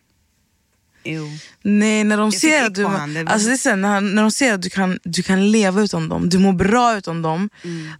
Ew. 1.07 1.39
Nej, 1.61 2.03
när 2.03 2.17
de 2.17 2.31
ser 2.31 2.65
att 2.65 2.75
du, 2.75 2.83
det 2.83 3.25
alltså 3.27 3.47
det 3.47 3.53
är 3.53 3.57
så 3.57 3.69
här, 3.69 3.75
när, 3.75 4.01
när 4.01 4.21
de 4.21 4.31
ser 4.31 4.53
att 4.53 4.61
du 4.61 4.69
kan, 4.69 4.99
du 5.03 5.23
kan 5.23 5.51
leva 5.51 5.81
utan 5.81 6.09
dem, 6.09 6.29
du 6.29 6.37
mår 6.37 6.53
bra 6.53 6.97
utan 6.97 7.21
dem, 7.21 7.49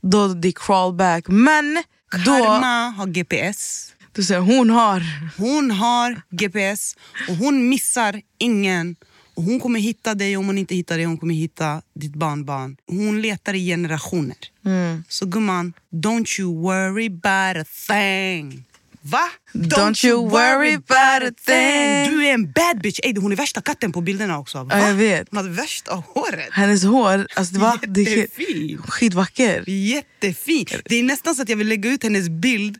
då 0.02 0.28
de 0.28 0.52
crawl 0.52 0.94
back. 0.94 1.28
Men 1.28 1.84
då, 2.26 2.32
Karma 2.32 2.90
har 2.90 3.08
GPS. 3.08 3.94
du 4.14 4.24
säger 4.24 4.42
hon 4.42 4.70
har, 4.70 5.04
Hon 5.38 5.72
har 5.72 6.22
GPS 6.30 6.96
och 7.30 7.36
hon 7.36 7.70
missar 7.70 8.22
ingen. 8.38 8.96
Och 9.36 9.44
Hon 9.44 9.60
kommer 9.60 9.80
hitta 9.80 10.16
dig 10.16 10.38
om 10.38 10.46
hon 10.46 10.58
inte 10.58 10.76
hittar 10.76 10.98
dig. 10.98 11.06
Hon 11.06 11.18
kommer 11.18 11.36
hitta 11.36 11.82
ditt 11.96 12.16
barnbarn. 12.16 12.78
Hon 12.88 13.22
letar 13.22 13.54
i 13.54 13.66
generationer. 13.66 14.38
Mm. 14.66 15.04
Så 15.10 15.26
gumman, 15.26 15.74
don't 15.92 16.42
you 16.42 16.62
worry 16.62 17.06
about 17.06 17.62
a 17.62 17.66
thing. 17.88 18.64
Va? 19.12 19.30
Don't 19.54 20.06
you 20.06 20.30
worry 20.30 20.74
about 20.74 21.30
a 21.30 21.34
thing. 21.46 22.10
Du 22.18 22.26
är 22.26 22.34
en 22.34 22.52
bad 22.52 22.82
bitch. 22.82 23.00
Ey, 23.04 23.14
hon 23.20 23.32
är 23.32 23.36
värsta 23.36 23.62
katten 23.62 23.92
på 23.92 24.02
bilderna 24.02 24.40
också. 24.40 24.64
Va? 24.64 24.80
Ja, 24.80 24.88
jag 24.88 24.94
vet. 24.96 25.28
Hon 25.32 25.38
hade 25.38 25.50
värsta 25.50 25.94
håret. 25.96 26.50
hennes 26.52 26.84
hår, 26.84 27.28
alltså 27.36 27.54
det 27.54 27.60
var 27.60 27.80
det 27.88 28.02
Jättefin. 28.02 28.82
skitvacker. 28.88 29.64
Jättefin. 29.70 30.66
Det 30.86 30.96
är 30.96 31.04
nästan 31.04 31.36
så 31.36 31.42
att 31.42 31.50
jag 31.50 31.58
vill 31.58 31.68
lägga 31.68 31.90
ut 31.90 32.04
hennes 32.04 32.30
bild 32.30 32.78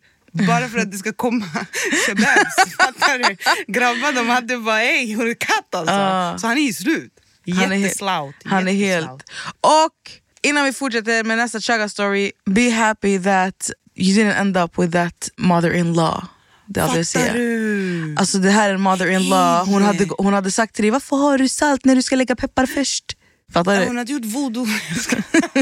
bara 0.48 0.68
för 0.70 0.80
att 0.80 0.92
det 0.92 0.98
ska 0.98 1.14
komma 1.14 1.46
shababs. 2.08 2.76
Fattar 2.78 3.18
du? 3.18 3.38
Grabbar 3.74 4.12
de 4.12 4.30
hade 4.30 4.58
bara 4.58 4.84
ey 4.84 5.16
hon 5.16 5.30
är 5.30 5.34
katt 5.34 5.76
alltså. 5.76 5.94
Ja. 5.96 6.38
Så 6.40 6.48
han 6.48 6.58
är 6.58 6.62
ju 6.62 6.74
slut. 6.74 7.14
Han 7.56 7.58
är 7.64 7.68
helt- 7.68 7.82
Jätteslout. 7.84 8.36
Han 8.46 8.68
är 8.68 8.74
helt... 8.74 9.24
Och 9.62 10.12
innan 10.42 10.66
vi 10.66 10.74
fortsätter 10.74 11.24
med 11.24 11.38
nästa 11.38 11.62
chaga 11.62 11.90
story, 11.90 12.32
be 12.46 12.70
happy 12.72 13.20
that 13.24 13.72
you 13.98 14.14
didn't 14.16 14.40
end 14.40 14.58
up 14.58 14.80
with 14.80 14.92
that 14.92 15.30
mother-in-law. 15.38 16.28
Det 16.66 16.82
Fattar 16.82 17.04
säger. 17.04 17.34
du? 17.34 18.16
Alltså 18.20 18.38
det 18.38 18.50
här 18.52 18.70
är 18.70 18.74
en 18.74 18.82
mother-in-law. 18.82 19.66
Hon 19.66 19.82
hade, 19.84 20.08
hon 20.18 20.34
hade 20.34 20.52
sagt 20.52 20.76
till 20.76 20.84
dig, 20.84 20.92
varför 20.92 21.16
har 21.16 21.38
du 21.38 21.50
salt 21.50 21.86
när 21.86 21.96
du 21.96 22.02
ska 22.02 22.16
lägga 22.16 22.36
peppar 22.36 22.66
först? 22.66 23.18
Fattar 23.54 23.80
du? 23.80 23.86
Hon 23.86 23.98
hade 23.98 24.12
gjort 24.12 24.26
voodoo. 24.26 24.66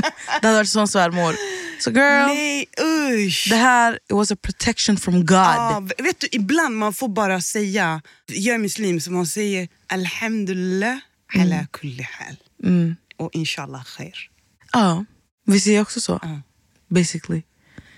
Det 0.41 0.47
hade 0.47 0.57
varit 0.57 0.69
sån 0.69 0.87
svärmor. 0.87 1.35
Så 1.79 1.89
girl, 1.91 2.27
Nej 2.27 2.65
usch. 2.81 3.47
det 3.49 3.55
här 3.55 3.93
it 3.93 4.11
was 4.11 4.31
a 4.31 4.35
protection 4.41 4.97
from 4.97 5.25
God. 5.25 5.37
Ah, 5.37 5.79
vet 5.97 6.19
du, 6.19 6.27
ibland 6.31 6.75
man 6.77 6.93
får 6.93 7.07
bara 7.07 7.41
säga, 7.41 8.01
jag 8.27 8.55
är 8.55 8.59
muslim 8.59 9.01
så 9.01 9.11
man 9.11 9.27
säger 9.27 9.67
alhamdulillah 9.87 10.97
ala 11.35 11.67
kulli 11.71 12.07
hal. 12.11 12.35
Mm. 12.63 12.95
Och 13.17 13.29
inshallah 13.33 13.83
khair. 13.83 14.29
Ja, 14.73 15.05
vi 15.45 15.59
säger 15.59 15.81
också 15.81 16.01
så. 16.01 16.19
Ja. 16.21 16.41
Basically. 16.87 17.43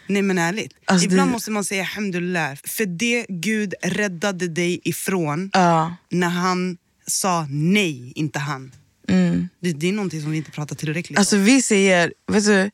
Nej 0.07 0.21
men 0.21 0.37
ärligt, 0.37 0.73
Alltså, 0.85 1.05
ibland 1.05 1.29
det- 1.29 1.33
måste 1.33 1.51
man 1.51 1.63
säga 1.63 1.81
alhamdulillah. 1.81 2.55
För 2.65 2.85
det 2.85 3.25
Gud 3.29 3.73
räddade 3.83 4.47
dig 4.47 4.79
ifrån 4.83 5.49
Ja. 5.53 5.95
när 6.09 6.29
han 6.29 6.77
sa 7.07 7.47
nej, 7.49 8.11
inte 8.15 8.39
han. 8.39 8.71
Mm. 9.09 9.49
Det, 9.59 9.71
det 9.73 9.87
är 9.89 9.93
någonting 9.93 10.21
som 10.21 10.31
vi 10.31 10.37
inte 10.37 10.51
pratar 10.51 10.75
tillräckligt 10.75 11.19
Alltså 11.19 11.35
om. 11.35 11.43
vi 11.43 11.61
säger, 11.61 12.13
vet 12.31 12.45
du, 12.45 12.71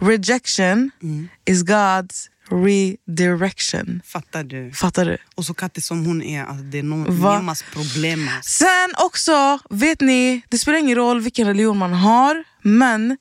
rejection 0.00 0.90
Mm. 1.02 1.28
is 1.44 1.62
God's 1.64 2.28
redirection. 2.50 4.00
Fattar 4.04 4.44
du? 4.44 4.72
Fattar 4.72 5.04
du? 5.04 5.16
Och 5.34 5.44
så 5.44 5.54
kattig 5.54 5.82
som 5.84 6.06
hon 6.06 6.22
är, 6.22 6.44
alltså, 6.44 6.64
det 6.64 6.78
är 6.78 6.82
någon 6.82 7.20
nemas 7.20 7.64
problemas. 7.72 8.44
Sen 8.48 8.90
också, 9.04 9.58
vet 9.70 10.00
ni, 10.00 10.42
det 10.48 10.58
spelar 10.58 10.78
ingen 10.78 10.96
roll 10.96 11.20
vilken 11.20 11.46
religion 11.46 11.78
man 11.78 11.92
har, 11.92 12.44
men 12.62 13.16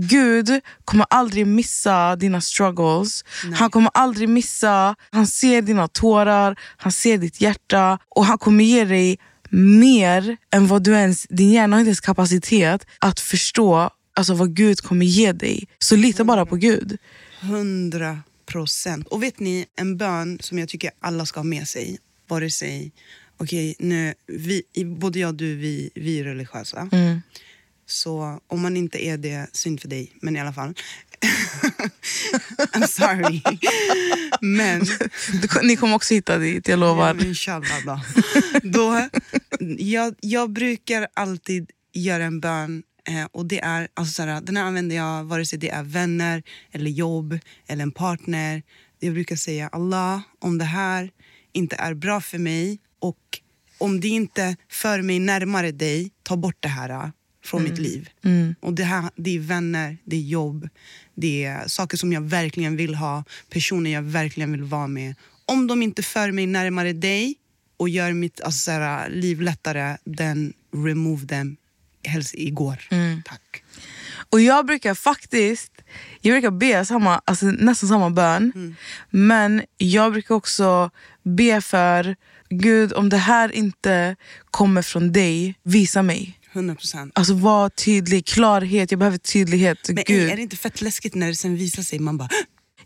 Gud 0.00 0.60
kommer 0.84 1.06
aldrig 1.10 1.46
missa 1.46 2.16
dina 2.16 2.40
struggles. 2.40 3.24
Han 3.54 3.70
kommer 3.70 3.90
aldrig 3.94 4.28
missa, 4.28 4.94
han 5.10 5.26
ser 5.26 5.62
dina 5.62 5.88
tårar, 5.88 6.58
han 6.76 6.92
ser 6.92 7.18
ditt 7.18 7.40
hjärta 7.40 7.98
och 8.08 8.24
han 8.24 8.38
kommer 8.38 8.64
ge 8.64 8.84
dig 8.84 9.18
mer 9.50 10.36
än 10.52 10.66
vad 10.66 10.84
du 10.84 10.92
ens, 10.94 11.26
din 11.30 11.50
hjärna 11.52 11.76
har 11.76 11.80
inte 11.80 11.88
ens 11.88 12.00
kapacitet 12.00 12.86
att 12.98 13.20
förstå 13.20 13.90
alltså 14.14 14.34
vad 14.34 14.54
Gud 14.56 14.80
kommer 14.80 15.06
ge 15.06 15.32
dig. 15.32 15.68
Så 15.78 15.96
lita 15.96 16.24
bara 16.24 16.46
på 16.46 16.56
Gud. 16.56 16.96
Hundra 17.40 18.20
procent. 18.46 19.06
Och 19.06 19.22
vet 19.22 19.40
ni, 19.40 19.66
en 19.76 19.96
bön 19.96 20.38
som 20.40 20.58
jag 20.58 20.68
tycker 20.68 20.90
alla 21.00 21.26
ska 21.26 21.40
ha 21.40 21.44
med 21.44 21.68
sig, 21.68 21.98
vare 22.28 22.50
sig, 22.50 22.92
okej, 23.36 23.74
nu, 23.78 24.14
vi, 24.26 24.62
i- 24.72 24.84
både 24.84 25.18
jag 25.18 25.28
och 25.28 25.34
du, 25.34 25.54
vi, 25.56 25.90
vi 25.94 26.20
är 26.20 26.24
religiösa. 26.24 26.88
Mm. 26.92 27.22
Så 27.88 28.40
om 28.46 28.62
man 28.62 28.76
inte 28.76 29.04
är 29.04 29.16
det, 29.16 29.46
synd 29.52 29.80
för 29.80 29.88
dig, 29.88 30.12
men 30.20 30.36
i 30.36 30.40
alla 30.40 30.52
fall. 30.52 30.74
I'm 32.72 32.86
sorry. 32.86 33.42
men, 34.40 34.82
Ni 35.62 35.76
kommer 35.76 35.94
också 35.94 36.14
hitta 36.14 36.38
dit, 36.38 36.68
jag 36.68 36.78
lovar. 36.78 37.16
ja, 37.20 37.26
inshallah 37.26 37.84
då. 37.86 38.00
då 38.62 39.08
jag, 39.78 40.14
jag 40.20 40.50
brukar 40.50 41.08
alltid 41.14 41.70
göra 41.92 42.24
en 42.24 42.40
bön 42.40 42.82
eh, 43.08 43.24
och 43.32 43.46
det 43.46 43.60
är, 43.60 43.88
alltså 43.94 44.12
såhär, 44.12 44.40
den 44.40 44.56
här 44.56 44.64
använder 44.64 44.96
jag 44.96 45.24
vare 45.24 45.46
sig 45.46 45.58
det 45.58 45.70
är 45.70 45.82
vänner, 45.82 46.42
eller 46.72 46.90
jobb 46.90 47.38
eller 47.66 47.82
en 47.82 47.92
partner. 47.92 48.62
Jag 48.98 49.14
brukar 49.14 49.36
säga 49.36 49.68
Allah, 49.68 50.20
om 50.38 50.58
det 50.58 50.64
här 50.64 51.10
inte 51.52 51.76
är 51.76 51.94
bra 51.94 52.20
för 52.20 52.38
mig 52.38 52.78
och 53.00 53.18
om 53.78 54.00
det 54.00 54.08
inte 54.08 54.56
för 54.70 55.02
mig 55.02 55.18
närmare 55.18 55.72
dig, 55.72 56.10
ta 56.22 56.36
bort 56.36 56.56
det 56.60 56.68
här 56.68 57.12
från 57.48 57.62
mitt 57.62 57.78
liv. 57.78 58.08
Och 58.60 58.72
det, 58.72 58.84
här, 58.84 59.10
det 59.16 59.36
är 59.36 59.40
vänner, 59.40 59.96
det 60.04 60.16
är 60.16 60.20
jobb, 60.20 60.68
det 61.14 61.44
är 61.44 61.68
saker 61.68 61.96
som 61.96 62.12
jag 62.12 62.20
verkligen 62.20 62.76
vill 62.76 62.94
ha, 62.94 63.24
personer 63.50 63.90
jag 63.90 64.02
verkligen 64.02 64.52
vill 64.52 64.62
vara 64.62 64.86
med. 64.86 65.14
Om 65.46 65.66
de 65.66 65.82
inte 65.82 66.02
för 66.02 66.32
mig 66.32 66.46
närmare 66.46 66.92
dig 66.92 67.34
och 67.76 67.88
gör 67.88 68.12
mitt 68.12 68.40
alltså, 68.40 68.58
så 68.58 68.70
här, 68.70 69.10
liv 69.10 69.40
lättare, 69.40 69.96
then 70.16 70.52
remove 70.72 71.26
them. 71.26 71.56
Helst 72.04 72.34
igår. 72.34 72.76
Tack. 73.24 73.62
Och 74.30 74.40
jag 74.40 74.66
brukar 74.66 74.94
faktiskt 74.94 75.72
jag 76.20 76.32
brukar 76.34 76.50
be 76.50 76.84
samma, 76.84 77.20
alltså 77.24 77.46
nästan 77.46 77.88
samma 77.88 78.10
bön. 78.10 78.76
Men 79.10 79.62
jag 79.76 80.12
brukar 80.12 80.34
också 80.34 80.90
be 81.22 81.60
för 81.60 82.16
Gud, 82.50 82.92
om 82.92 83.08
det 83.08 83.16
här 83.16 83.52
inte 83.52 84.16
kommer 84.50 84.82
från 84.82 85.12
dig, 85.12 85.54
visa 85.62 86.02
mig. 86.02 86.37
100 86.52 86.74
procent. 86.74 87.12
Alltså 87.14 87.34
var 87.34 87.68
tydlig, 87.68 88.26
klarhet, 88.26 88.90
jag 88.90 88.98
behöver 88.98 89.18
tydlighet. 89.18 89.78
Men 89.88 90.04
Gud. 90.06 90.22
ey, 90.22 90.30
är 90.30 90.36
det 90.36 90.42
inte 90.42 90.56
fett 90.56 90.80
läskigt 90.80 91.14
när 91.14 91.28
det 91.28 91.34
sen 91.34 91.56
visar 91.56 91.82
sig, 91.82 91.98
man 91.98 92.18
bara 92.18 92.28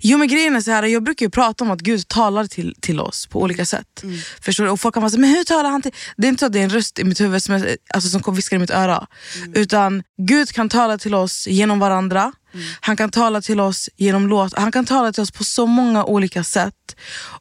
Jo 0.04 0.18
men 0.18 0.28
grejen 0.28 0.56
är 0.56 0.60
så 0.60 0.70
här, 0.70 0.82
jag 0.82 1.02
brukar 1.02 1.26
ju 1.26 1.30
prata 1.30 1.64
om 1.64 1.70
att 1.70 1.80
Gud 1.80 2.08
talar 2.08 2.46
till, 2.46 2.74
till 2.80 3.00
oss 3.00 3.26
på 3.26 3.40
olika 3.42 3.64
sätt. 3.64 4.02
Förstår 4.40 4.64
du? 4.64 4.70
Och 4.70 4.80
folk 4.80 4.94
kan 4.94 5.02
vara 5.02 5.10
så, 5.10 5.20
men 5.20 5.30
hur 5.30 5.44
talar 5.44 5.70
han 5.70 5.82
till... 5.82 5.92
Det 6.16 6.26
är 6.26 6.28
inte 6.28 6.40
så 6.40 6.46
att 6.46 6.52
det 6.52 6.58
är 6.58 6.64
en 6.64 6.70
röst 6.70 6.98
i 6.98 7.04
mitt 7.04 7.20
huvud 7.20 7.42
som, 7.42 7.54
är, 7.54 7.76
alltså, 7.94 8.20
som 8.20 8.34
viskar 8.34 8.56
i 8.56 8.60
mitt 8.60 8.70
öra. 8.70 9.06
Utan 9.54 10.02
Gud 10.18 10.52
kan 10.52 10.68
tala 10.68 10.98
till 10.98 11.14
oss 11.14 11.46
genom 11.46 11.78
varandra. 11.78 12.32
Han 12.80 12.96
kan 12.96 13.10
tala 13.10 13.40
till 13.40 13.60
oss 13.60 13.90
genom 13.96 14.28
låt. 14.28 14.58
Han 14.58 14.72
kan 14.72 14.84
tala 14.84 15.12
till 15.12 15.22
oss 15.22 15.30
på 15.30 15.44
så 15.44 15.66
många 15.66 16.04
olika 16.04 16.44
sätt. 16.44 16.74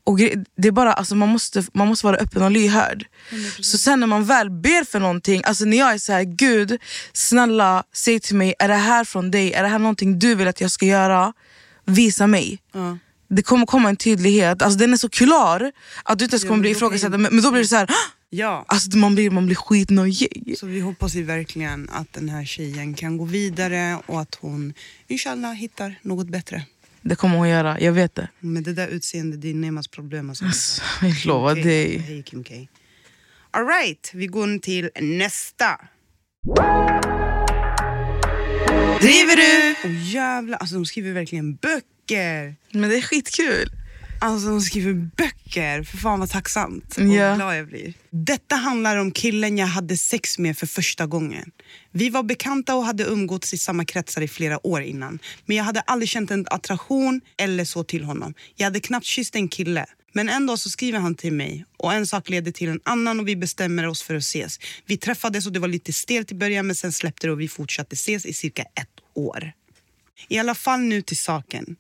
Och 0.04 0.18
det 0.58 0.68
är 0.68 0.72
bara, 0.72 0.94
alltså, 0.94 1.16
man, 1.16 1.30
måste, 1.30 1.64
man 1.74 1.88
måste 1.88 2.06
vara 2.06 2.18
öppen 2.18 2.44
och 2.44 2.52
lyhörd. 2.52 3.06
Så 3.62 3.78
sen 3.78 4.00
när 4.00 4.08
man 4.08 4.26
väl 4.26 4.50
ber 4.50 4.84
för 4.84 5.00
någonting, 5.00 5.42
alltså 5.46 5.66
när 5.66 5.78
jag 5.78 5.94
är 5.94 5.98
så 5.98 6.14
här, 6.14 6.24
Gud 6.24 6.78
snälla 7.14 7.84
säg 7.94 8.20
till 8.20 8.36
mig, 8.36 8.54
är 8.60 8.68
det 8.68 8.76
här 8.76 9.04
från 9.04 9.32
dig? 9.32 9.54
Är 9.54 9.64
det 9.64 9.70
här 9.70 9.80
någonting 9.80 10.20
du 10.20 10.36
vill 10.36 10.48
att 10.48 10.62
jag 10.62 10.72
ska 10.72 10.86
göra? 10.86 11.34
Visa 11.92 12.28
mig. 12.28 12.60
Ja. 12.72 12.98
Det 13.28 13.42
kommer 13.42 13.66
komma 13.66 13.90
en 13.90 13.96
tydlighet, 13.96 14.62
alltså 14.62 14.80
den 14.80 14.94
är 14.94 14.98
så 14.98 15.10
klar 15.10 15.72
att 16.04 16.20
du 16.20 16.26
inte 16.26 16.36
ens 16.36 16.44
kommer 16.44 16.62
bli 16.62 16.70
ifrågasatt. 16.70 17.12
Men, 17.12 17.22
men 17.22 17.42
då 17.42 17.52
blir 17.52 17.62
det 17.62 17.68
så 17.68 17.76
här! 17.76 17.90
Ja. 18.34 18.66
alltså 18.68 18.98
man 18.98 19.16
blir, 19.16 19.30
man 19.30 19.46
blir 19.46 19.56
skitnojig. 19.56 20.56
Så 20.58 20.66
vi 20.66 20.80
hoppas 20.80 21.16
ju 21.16 21.24
verkligen 21.24 21.90
att 21.90 22.14
den 22.14 22.30
här 22.30 22.46
tjejen 22.46 22.94
kan 22.94 23.18
gå 23.18 23.26
vidare 23.26 24.00
och 24.06 24.22
att 24.22 24.36
hon 24.36 24.74
inshallah 25.08 25.54
hittar 25.54 26.00
något 26.02 26.28
bättre. 26.28 26.66
Det 27.02 27.16
kommer 27.16 27.38
hon 27.38 27.50
göra, 27.50 27.80
jag 27.80 27.94
vet 27.94 28.16
det. 28.16 28.30
Men 28.40 28.64
det 28.64 28.74
där 28.74 28.88
utseendet, 28.88 29.42
det 29.42 29.50
är 29.50 29.54
Nemas 29.54 29.88
problem. 29.88 30.30
Alltså. 30.30 30.46
Alltså, 30.46 30.82
jag 31.02 31.26
lovar 31.26 31.52
Okej, 31.52 31.64
dig. 31.64 31.98
Hej 31.98 32.24
Kim 32.24 32.44
K. 32.44 32.54
All 33.52 33.66
right, 33.66 34.12
vi 34.14 34.28
går 34.28 34.60
till 34.60 34.90
nästa. 35.02 35.80
Driver 39.02 39.36
du? 39.36 39.76
Oh, 39.90 40.12
jävlar, 40.14 40.58
alltså 40.58 40.76
de 40.76 40.86
skriver 40.86 41.12
verkligen 41.14 41.56
böcker. 41.56 42.56
Men 42.72 42.90
det 42.90 42.98
är 42.98 43.02
skitkul. 43.02 43.70
Alltså 44.22 44.48
de 44.50 44.62
skriver 44.62 44.94
böcker. 44.94 45.84
För 45.84 45.98
fan 45.98 46.20
vad 46.20 46.30
tacksamt 46.30 46.98
och 46.98 47.04
Ja. 47.04 47.36
glad 47.36 47.58
jag 47.58 47.68
blir. 47.68 47.94
Detta 48.10 48.56
handlar 48.56 48.98
om 48.98 49.12
killen 49.12 49.58
jag 49.58 49.68
hade 49.68 49.98
sex 49.98 50.38
med 50.40 50.58
för 50.58 50.68
första 50.68 51.06
gången. 51.06 51.52
Vi 51.92 52.10
var 52.10 52.24
bekanta 52.24 52.76
och 52.76 52.86
hade 52.86 53.04
umgåtts 53.04 53.54
i 53.54 53.58
samma 53.58 53.86
kretsar 53.86 54.22
i 54.22 54.28
flera 54.28 54.68
år 54.68 54.82
innan. 54.82 55.20
Men 55.46 55.58
jag 55.58 55.64
hade 55.64 55.82
aldrig 55.82 56.10
känt 56.10 56.32
en 56.32 56.46
attraktion 56.50 57.22
eller 57.38 57.66
så 57.66 57.84
till 57.84 58.04
honom. 58.04 58.34
Jag 58.56 58.66
hade 58.66 58.80
knappt 58.80 59.06
kysst 59.06 59.36
en 59.36 59.48
kille. 59.48 59.86
Men 60.12 60.30
en 60.30 60.46
dag 60.46 60.60
så 60.60 60.70
skriver 60.70 61.00
han 61.00 61.16
till 61.16 61.34
mig 61.34 61.66
och 61.78 61.94
en 61.94 62.08
sak 62.08 62.30
leder 62.30 62.52
till 62.52 62.70
en 62.70 62.80
annan 62.84 63.20
och 63.20 63.28
vi 63.28 63.36
bestämmer 63.36 63.88
oss 63.88 64.02
för 64.02 64.16
att 64.16 64.24
ses. 64.24 64.60
Vi 64.86 64.98
träffades 64.98 65.46
och 65.46 65.52
det 65.52 65.60
var 65.60 65.68
lite 65.68 65.94
stelt 65.94 66.32
i 66.32 66.36
början 66.36 66.68
men 66.68 66.76
sen 66.76 66.92
släppte 66.92 67.28
det 67.28 67.32
och 67.32 67.42
vi 67.42 67.48
fortsatte 67.48 67.94
ses 67.94 68.26
i 68.26 68.34
cirka 68.34 68.62
ett 68.62 69.00
år. 69.14 69.54
I 70.28 70.38
alla 70.38 70.56
fall 70.56 70.80
nu 70.80 71.02
till 71.02 71.18
saken. 71.18 71.76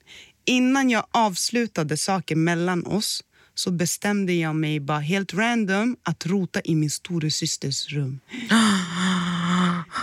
Innan 0.45 0.89
jag 0.89 1.05
avslutade 1.11 1.97
saken 1.97 2.43
mellan 2.43 2.85
oss 2.85 3.23
så 3.55 3.71
bestämde 3.71 4.33
jag 4.33 4.55
mig 4.55 4.79
bara 4.79 4.99
helt 4.99 5.33
random 5.33 5.97
att 6.03 6.25
rota 6.25 6.61
i 6.63 6.75
min 6.75 6.89
storasysters 6.89 7.87
rum. 7.87 8.19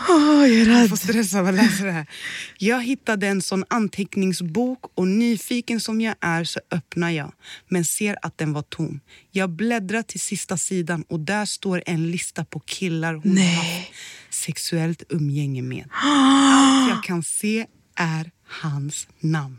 Åh, 0.08 0.16
jag 0.48 0.50
är 0.50 0.58
Jag 0.58 0.68
rädd. 0.68 0.88
får 0.88 0.96
stressa 0.96 1.38
av 1.40 1.46
att 1.46 1.54
läsa 1.54 1.84
det 1.84 1.92
här. 1.92 2.06
Jag 2.58 2.82
hittade 2.82 3.26
en 3.26 3.42
sån 3.42 3.64
anteckningsbok 3.70 4.78
och 4.94 5.08
nyfiken 5.08 5.80
som 5.80 6.00
jag 6.00 6.14
är 6.20 6.44
så 6.44 6.60
öppnar 6.70 7.10
jag 7.10 7.32
men 7.68 7.84
ser 7.84 8.16
att 8.22 8.38
den 8.38 8.52
var 8.52 8.62
tom. 8.62 9.00
Jag 9.30 9.50
bläddrar 9.50 10.02
till 10.02 10.20
sista 10.20 10.56
sidan 10.56 11.02
och 11.08 11.20
där 11.20 11.44
står 11.44 11.82
en 11.86 12.10
lista 12.10 12.44
på 12.44 12.60
killar 12.60 13.14
hon 13.14 13.22
Nej. 13.34 13.54
haft 13.54 13.88
sexuellt 14.34 15.02
umgänge 15.08 15.62
med. 15.62 15.84
Allt 16.04 16.90
jag 16.90 17.04
kan 17.04 17.22
se 17.22 17.66
är 17.94 18.30
hans 18.62 19.08
namn. 19.20 19.56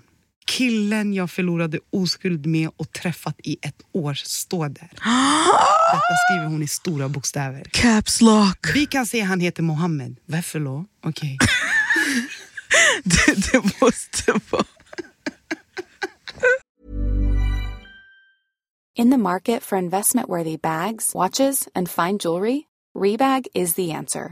Killen 0.49 1.13
jag 1.13 1.31
förlorade 1.31 1.79
oskuld 1.89 2.45
med 2.45 2.69
och 2.77 2.91
träffat 2.91 3.35
i 3.43 3.57
ett 3.61 3.81
år 3.91 4.13
står 4.13 4.69
där. 4.69 4.89
Detta 5.91 6.15
skriver 6.27 6.45
hon 6.45 6.63
i 6.63 6.67
stora 6.67 7.09
bokstäver. 7.09 7.63
Caps 7.71 8.21
lock. 8.21 8.71
Vi 8.73 8.85
kan 8.85 9.05
säga 9.05 9.25
han 9.25 9.39
heter 9.39 9.63
Mohammed. 9.63 10.15
Varför 10.25 10.59
då? 10.59 10.85
Okej. 11.03 11.37
Det, 13.03 13.51
det 13.51 13.81
måste 13.81 14.33
vara... 14.49 14.65
In 18.95 19.11
the 19.11 19.17
market 19.17 19.63
for 19.63 19.77
investment 19.77 20.29
worthy 20.29 20.57
bags, 20.57 21.15
watches, 21.15 21.67
and 21.75 21.89
fine 21.89 22.17
jewelry, 22.17 22.61
Rebag 22.95 23.47
is 23.53 23.73
the 23.73 23.91
answer. 23.91 24.31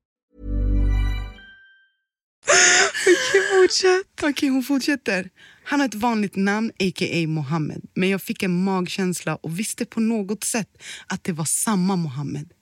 Fortsätt. 3.61 4.23
Okej, 4.23 4.49
hon 4.49 4.63
fortsätter. 4.63 5.29
Han 5.63 5.79
har 5.79 5.87
ett 5.87 5.95
vanligt 5.95 6.35
namn, 6.35 6.71
a.k.a. 6.79 7.27
Mohammed. 7.27 7.81
Men 7.93 8.09
jag 8.09 8.21
fick 8.21 8.43
en 8.43 8.63
magkänsla 8.63 9.35
och 9.35 9.59
visste 9.59 9.85
på 9.85 9.99
något 9.99 10.43
sätt 10.43 10.67
att 11.07 11.23
det 11.23 11.31
var 11.31 11.45
samma 11.45 11.95
Mohammed. 11.95 12.53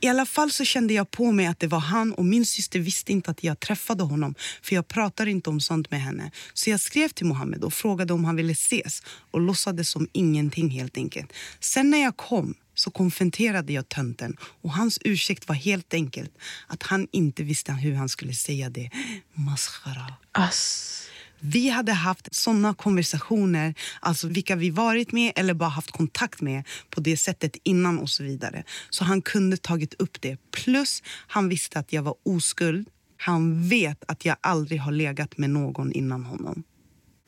I 0.00 0.08
alla 0.08 0.26
fall 0.26 0.50
så 0.50 0.64
kände 0.64 0.94
jag 0.94 1.10
på 1.10 1.32
mig 1.32 1.46
att 1.46 1.60
det 1.60 1.66
var 1.66 1.78
han 1.78 2.12
och 2.12 2.24
min 2.24 2.46
syster 2.46 2.78
visste 2.78 3.12
inte 3.12 3.30
att 3.30 3.44
jag 3.44 3.60
träffade 3.60 4.04
honom 4.04 4.34
för 4.62 4.74
jag 4.74 4.88
pratar 4.88 5.26
inte 5.26 5.50
om 5.50 5.60
sånt 5.60 5.90
med 5.90 6.00
henne. 6.00 6.30
Så 6.54 6.70
jag 6.70 6.80
skrev 6.80 7.08
till 7.08 7.26
Mohammed 7.26 7.64
och 7.64 7.72
frågade 7.72 8.12
om 8.12 8.24
han 8.24 8.36
ville 8.36 8.52
ses 8.52 9.02
och 9.30 9.40
låtsades 9.40 9.90
som 9.90 10.08
ingenting 10.12 10.70
helt 10.70 10.96
enkelt. 10.96 11.32
Sen 11.60 11.90
när 11.90 11.98
jag 11.98 12.16
kom 12.16 12.54
så 12.78 12.90
konfronterade 12.90 13.72
jag 13.72 13.88
tönten 13.88 14.36
och 14.40 14.72
hans 14.72 14.98
ursäkt 15.04 15.48
var 15.48 15.54
helt 15.54 15.94
enkelt 15.94 16.32
att 16.66 16.82
han 16.82 17.08
inte 17.12 17.42
visste 17.42 17.72
hur 17.72 17.94
han 17.94 18.08
skulle 18.08 18.34
säga 18.34 18.70
det. 18.70 18.90
Maskhara. 19.34 20.14
Ass. 20.32 21.04
Vi 21.40 21.68
hade 21.68 21.92
haft 21.92 22.34
såna 22.34 22.74
konversationer, 22.74 23.74
alltså 24.00 24.28
vilka 24.28 24.56
vi 24.56 24.70
varit 24.70 25.12
med 25.12 25.32
eller 25.36 25.54
bara 25.54 25.68
haft 25.68 25.90
kontakt 25.90 26.40
med 26.40 26.66
på 26.90 27.00
det 27.00 27.16
sättet 27.16 27.56
innan 27.62 27.98
och 27.98 28.10
så 28.10 28.22
vidare. 28.22 28.64
Så 28.90 29.04
han 29.04 29.22
kunde 29.22 29.56
tagit 29.56 29.94
upp 29.94 30.20
det. 30.20 30.36
Plus 30.50 31.02
han 31.06 31.48
visste 31.48 31.78
att 31.78 31.92
jag 31.92 32.02
var 32.02 32.14
oskuld. 32.24 32.88
Han 33.16 33.68
vet 33.68 34.04
att 34.08 34.24
jag 34.24 34.36
aldrig 34.40 34.80
har 34.80 34.92
legat 34.92 35.38
med 35.38 35.50
någon 35.50 35.92
innan 35.92 36.24
honom. 36.24 36.62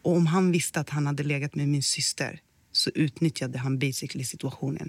Och 0.05 0.17
om 0.17 0.27
han 0.27 0.53
visste 0.53 0.81
att 0.81 0.91
han 0.91 1.07
hade 1.07 1.23
legat 1.23 1.55
med 1.55 1.69
min 1.69 1.83
syster 1.83 2.41
så 2.73 2.91
utnyttjade 2.95 3.59
han 3.59 3.79
basically 3.79 4.25
situationen. 4.25 4.89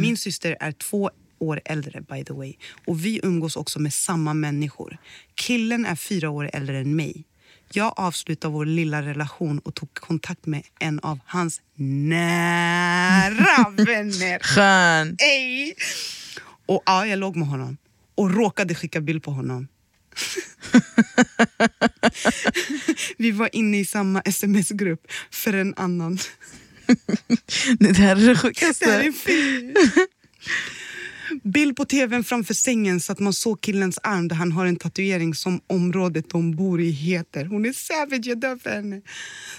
Min 0.00 0.16
syster 0.16 0.56
är 0.60 0.72
två 0.72 1.10
år 1.38 1.60
äldre 1.64 2.00
by 2.00 2.24
the 2.24 2.32
way. 2.32 2.54
Och 2.86 3.04
vi 3.04 3.20
umgås 3.22 3.56
också 3.56 3.78
med 3.78 3.94
samma 3.94 4.34
människor. 4.34 4.98
Killen 5.34 5.86
är 5.86 5.96
fyra 5.96 6.30
år 6.30 6.50
äldre 6.52 6.78
än 6.78 6.96
mig. 6.96 7.24
Jag 7.72 7.92
avslutade 7.96 8.54
vår 8.54 8.66
lilla 8.66 9.02
relation 9.02 9.58
och 9.58 9.74
tog 9.74 9.94
kontakt 9.94 10.46
med 10.46 10.62
en 10.80 11.00
av 11.00 11.18
hans 11.26 11.60
nära 11.74 13.70
vänner. 13.70 14.38
Skön. 14.38 15.16
Ey! 15.18 15.74
Och 16.66 16.82
ja, 16.86 17.06
jag 17.06 17.18
låg 17.18 17.36
med 17.36 17.48
honom 17.48 17.76
och 18.14 18.34
råkade 18.34 18.74
skicka 18.74 19.00
bild 19.00 19.22
på 19.22 19.30
honom. 19.30 19.68
Vi 23.18 23.30
var 23.30 23.48
inne 23.52 23.80
i 23.80 23.84
samma 23.84 24.20
sms-grupp 24.20 25.06
för 25.30 25.52
en 25.52 25.74
annan. 25.76 26.18
Det 27.78 27.96
här 27.96 28.16
är 28.16 28.20
det 28.20 28.20
Det 28.20 28.26
här 28.26 28.34
sjukaste. 28.34 28.84
är 28.84 29.12
fint. 29.12 29.78
Bild 31.42 31.76
på 31.76 31.84
tvn 31.84 32.24
framför 32.24 32.54
sängen 32.54 33.00
så 33.00 33.12
att 33.12 33.18
man 33.18 33.32
såg 33.32 33.60
killens 33.60 33.98
arm 34.02 34.28
där 34.28 34.36
han 34.36 34.52
har 34.52 34.66
en 34.66 34.76
tatuering 34.76 35.34
som 35.34 35.60
området 35.66 36.30
de 36.30 36.56
bor 36.56 36.80
i 36.80 36.90
heter. 36.90 37.44
Hon 37.44 37.66
är 37.66 37.72
savage, 37.72 38.26
jag 38.26 38.40
dör 38.40 38.56
för 38.56 38.70
henne. 38.70 39.02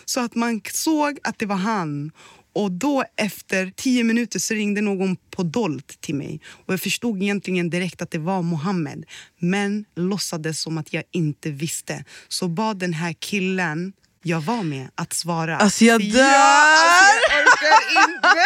Så 0.06 0.20
att 0.20 0.36
man 0.36 0.62
såg 0.74 1.20
att 1.24 1.40
det 1.40 1.46
var 1.46 1.56
han. 1.56 2.12
Och 2.54 2.72
då 2.72 3.04
efter 3.18 3.72
tio 3.76 4.04
minuter 4.04 4.40
så 4.40 4.54
ringde 4.54 4.82
någon 4.82 5.16
på 5.16 5.44
dolt 5.44 6.02
till 6.02 6.16
mig. 6.16 6.42
Och 6.66 6.74
jag 6.74 6.82
förstod 6.82 7.22
egentligen 7.22 7.70
direkt 7.70 8.02
att 8.02 8.12
det 8.12 8.20
var 8.20 8.42
Mohammed. 8.42 9.06
Men 9.40 9.86
låtsades 9.96 10.62
som 10.62 10.78
att 10.78 10.94
jag 10.94 11.04
inte 11.12 11.52
visste. 11.52 12.06
Så 12.28 12.48
bad 12.48 12.80
den 12.80 12.94
här 12.94 13.16
killen 13.20 13.94
jag 14.24 14.42
var 14.42 14.64
med 14.64 14.90
att 14.96 15.14
svara. 15.14 15.58
Alltså, 15.58 15.86
jag 15.86 16.02
För 16.02 16.10
dör! 16.10 16.24
alltså, 16.24 17.26
jag 17.32 17.44
orkar 17.44 18.04
inte! 18.10 18.40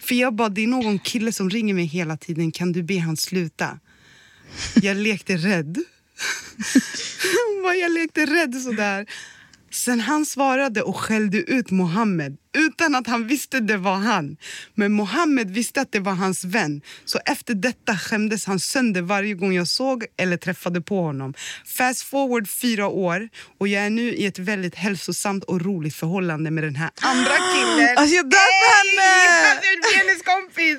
För 0.06 0.14
jag 0.14 0.34
bara, 0.34 0.48
det 0.48 0.62
är 0.62 0.66
någon 0.66 0.98
kille 0.98 1.32
som 1.32 1.50
ringer 1.50 1.74
mig 1.74 1.84
hela 1.84 2.16
tiden. 2.16 2.52
Kan 2.52 2.72
du 2.72 2.82
be 2.82 2.98
han 2.98 3.16
sluta? 3.16 3.78
Jag 4.74 4.96
lekte 4.96 5.36
rädd. 5.36 5.78
Hon 7.54 7.62
bara, 7.62 7.74
jag 7.74 7.92
lekte 7.92 8.26
rädd 8.26 8.54
sådär. 8.62 9.06
Sen 9.70 10.00
han 10.00 10.26
svarade 10.26 10.82
och 10.82 10.96
skällde 10.96 11.38
ut 11.38 11.70
Mohammed 11.70 12.36
utan 12.52 12.94
att 12.94 13.06
han 13.06 13.26
visste 13.26 13.60
det 13.60 13.76
var 13.76 13.96
han. 13.96 14.36
Men 14.74 14.92
Mohammed 14.92 15.50
visste 15.50 15.80
att 15.80 15.92
det 15.92 16.00
var 16.00 16.12
hans 16.12 16.44
vän. 16.44 16.82
Så 17.04 17.18
efter 17.26 17.54
detta 17.54 17.98
skämdes 17.98 18.46
han 18.46 18.60
sönder 18.60 19.02
varje 19.02 19.34
gång 19.34 19.52
jag 19.52 19.68
såg 19.68 20.04
eller 20.16 20.36
träffade 20.36 20.80
på 20.80 21.00
honom. 21.00 21.34
Fast 21.66 22.02
forward 22.02 22.48
fyra 22.48 22.88
år 22.88 23.28
och 23.58 23.68
jag 23.68 23.82
är 23.82 23.90
nu 23.90 24.14
i 24.14 24.26
ett 24.26 24.38
väldigt 24.38 24.74
hälsosamt 24.74 25.44
och 25.44 25.60
roligt 25.60 25.94
förhållande 25.94 26.50
med 26.50 26.64
den 26.64 26.76
här 26.76 26.90
andra 27.00 27.36
killen. 27.54 27.98
Alltså, 27.98 28.16
jag 28.16 28.24
för 28.32 28.66
henne! 28.76 29.10
Han 29.48 29.56
är 29.58 29.98
hennes 29.98 30.22
kompis! 30.22 30.78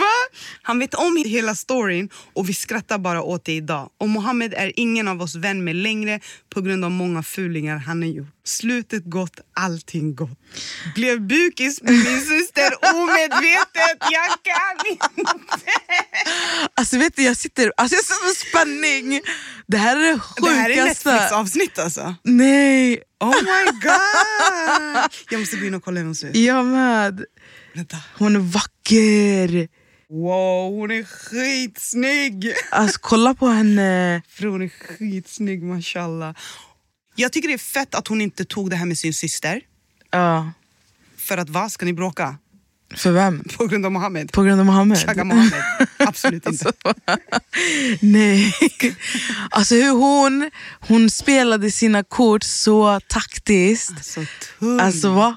Va? 0.00 0.38
Han 0.62 0.78
vet 0.78 0.94
om 0.94 1.24
hela 1.26 1.54
storyn 1.54 2.08
och 2.32 2.48
vi 2.48 2.54
skrattar 2.54 2.98
bara 2.98 3.22
åt 3.22 3.44
det 3.44 3.52
idag. 3.52 3.90
Och 3.98 4.08
Mohammed 4.08 4.54
är 4.54 4.72
ingen 4.76 5.08
av 5.08 5.22
oss 5.22 5.34
vän 5.34 5.64
med 5.64 5.76
längre 5.76 6.20
på 6.54 6.60
grund 6.60 6.84
av 6.84 6.90
många 6.90 7.22
fulingar 7.22 7.76
han 7.76 8.02
har 8.02 8.08
gjort. 8.08 8.28
Slutet 8.44 9.02
gott, 9.04 9.40
allting 9.54 10.14
gott. 10.14 10.38
Blev 10.94 11.20
bukis 11.20 11.82
med 11.82 11.92
min 11.92 12.20
syster 12.20 12.70
omedvetet, 12.94 13.98
jag 14.00 14.28
kan 14.42 14.90
inte. 14.90 15.12
Alltså 16.74 16.98
vet 16.98 17.16
du, 17.16 17.22
jag 17.22 17.36
sitter, 17.36 17.72
alltså 17.76 17.96
jag 17.96 18.04
sitter 18.04 18.26
med 18.26 18.36
spänning. 18.36 19.20
Det 19.66 19.76
här 19.76 19.96
är 19.96 20.00
det 20.00 20.20
Det 20.36 20.50
här 20.50 20.70
är 20.70 20.74
sjukaste. 20.74 21.10
Netflix-avsnitt 21.12 21.78
alltså. 21.78 22.14
Nej, 22.22 23.02
Oh 23.20 23.42
my 23.42 23.64
god! 23.82 25.10
Jag 25.30 25.40
måste 25.40 25.56
gå 25.56 25.66
in 25.66 25.74
och 25.74 25.84
kolla 25.84 26.00
hennes 26.00 26.24
ut. 26.24 26.36
jag 26.36 26.64
med. 26.66 27.24
Vänta. 27.74 27.96
Hon 28.18 28.36
är 28.36 28.40
vacker. 28.40 29.68
Wow, 30.10 30.72
hon 30.72 30.90
är 30.90 31.04
skitsnygg! 31.04 32.52
Alltså 32.70 32.98
kolla 33.02 33.34
på 33.34 33.46
henne. 33.48 34.22
För 34.28 34.46
hon 34.46 34.62
är 34.62 34.68
skitsnygg, 34.68 35.62
mashallah. 35.62 36.34
Jag 37.14 37.32
tycker 37.32 37.48
det 37.48 37.54
är 37.54 37.58
fett 37.58 37.94
att 37.94 38.08
hon 38.08 38.20
inte 38.20 38.44
tog 38.44 38.70
det 38.70 38.76
här 38.76 38.86
med 38.86 38.98
sin 38.98 39.14
syster. 39.14 39.60
Ja. 40.10 40.52
För 41.22 41.38
att 41.38 41.48
vad, 41.50 41.72
ska 41.72 41.84
ni 41.84 41.92
bråka? 41.92 42.36
För 42.96 43.10
vem? 43.12 43.44
På 43.56 43.66
grund 43.66 43.86
av 43.86 43.92
Mohammed? 43.92 44.32
På 44.32 44.42
grund 44.42 44.60
av 44.60 44.66
Mohammed? 44.66 44.98
Chagga 44.98 45.24
Mohammed? 45.24 45.62
Absolut 45.98 46.46
inte. 46.46 46.72
Nej. 48.00 48.54
Alltså 49.50 49.74
hur 49.74 49.90
hon, 49.90 50.50
hon 50.80 51.10
spelade 51.10 51.70
sina 51.70 52.04
kort 52.04 52.42
så 52.42 53.00
taktiskt. 53.00 54.04
Så 54.04 54.24
tung. 54.58 54.80
Alltså 54.80 55.10
va? 55.10 55.36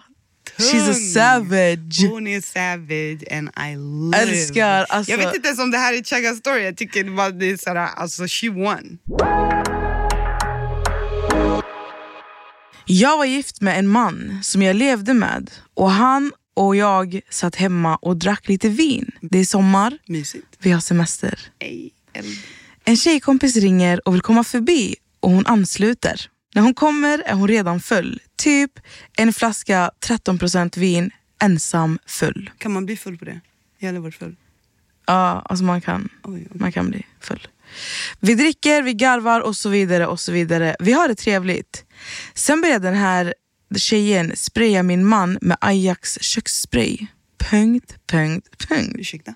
She's 0.57 0.89
a 0.91 0.93
savage. 0.93 2.09
Hon 2.11 2.27
är 2.27 2.41
savage 2.41 3.23
and 3.31 3.49
I 3.71 3.75
live. 3.75 4.17
Älskar, 4.31 4.85
alltså- 4.89 5.11
Jag 5.11 5.17
vet 5.17 5.35
inte 5.35 5.47
ens 5.47 5.59
om 5.59 5.71
det 5.71 5.77
här 5.77 5.93
är 5.93 6.03
Chaggas 6.03 6.37
story. 6.37 6.63
Jag 6.63 6.77
tycker 6.77 7.15
bara 7.15 7.29
det 7.29 7.51
är 7.51 7.57
såhär, 7.57 7.75
alltså 7.77 8.23
she 8.27 8.49
won. 8.49 8.97
Jag 12.85 13.17
var 13.17 13.25
gift 13.25 13.61
med 13.61 13.79
en 13.79 13.87
man 13.87 14.39
som 14.43 14.61
jag 14.61 14.75
levde 14.75 15.13
med 15.13 15.51
och 15.73 15.91
han 15.91 16.31
och 16.53 16.75
jag 16.75 17.21
satt 17.29 17.55
hemma 17.55 17.95
och 17.95 18.17
drack 18.17 18.47
lite 18.47 18.69
vin. 18.69 19.11
Det 19.21 19.39
är 19.39 19.45
sommar, 19.45 19.97
Mysigt. 20.07 20.47
vi 20.59 20.71
har 20.71 20.79
semester. 20.79 21.39
Eld. 21.59 21.91
En 22.83 22.97
tjejkompis 22.97 23.55
ringer 23.55 24.07
och 24.07 24.13
vill 24.13 24.21
komma 24.21 24.43
förbi 24.43 24.95
och 25.19 25.29
hon 25.31 25.45
ansluter. 25.45 26.29
När 26.55 26.61
hon 26.61 26.73
kommer 26.73 27.19
är 27.25 27.33
hon 27.33 27.47
redan 27.47 27.79
full. 27.79 28.21
Typ 28.35 28.71
en 29.17 29.33
flaska 29.33 29.91
13% 30.07 30.79
vin, 30.79 31.11
ensam 31.41 31.99
full. 32.05 32.49
Kan 32.57 32.71
man 32.73 32.85
bli 32.85 32.97
full 32.97 33.17
på 33.17 33.25
det? 33.25 33.39
Jag 33.79 33.87
har 33.87 33.89
aldrig 33.89 34.03
varit 34.03 34.15
full. 34.15 34.35
Ja, 35.07 35.45
alltså 35.49 35.63
man 35.65 35.81
kan, 35.81 36.09
Oj, 36.23 36.33
oj. 36.33 36.47
man 36.59 36.71
kan 36.71 36.89
bli 36.89 37.05
full. 37.19 37.47
Vi 38.19 38.35
dricker, 38.35 38.81
vi 38.81 38.93
garvar 38.93 39.41
och 39.41 39.55
så 39.55 39.69
vidare. 39.69 40.07
och 40.07 40.19
så 40.19 40.31
vidare. 40.31 40.75
Vi 40.79 40.91
har 40.91 41.07
det 41.07 41.15
trevligt. 41.15 41.85
Sen 42.33 42.61
börjar 42.61 42.79
den 42.79 42.95
här 42.95 43.33
tjejen 43.77 44.31
spraya 44.35 44.83
min 44.83 45.05
man 45.05 45.37
med 45.41 45.57
Ajax 45.61 46.17
köksspray. 46.21 46.97
Punkt, 47.37 47.95
punkt, 48.07 48.67
punkt. 48.67 48.95
Ursäkta? 48.99 49.35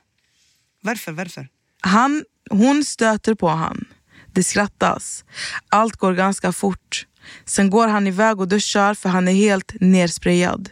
Varför? 0.82 1.12
Varför? 1.12 1.48
Han, 1.82 2.24
hon 2.50 2.84
stöter 2.84 3.36
på 3.36 3.50
han. 3.50 3.86
Det 4.34 4.44
skrattas. 4.44 5.24
Allt 5.70 5.96
går 5.96 6.14
ganska 6.14 6.52
fort. 6.52 7.06
Sen 7.46 7.70
går 7.70 7.88
han 7.88 8.08
iväg 8.08 8.40
och 8.40 8.48
duschar 8.48 8.94
för 8.94 9.10
han 9.10 9.28
är 9.28 9.34
helt 9.34 9.74
nersprayad. 9.80 10.70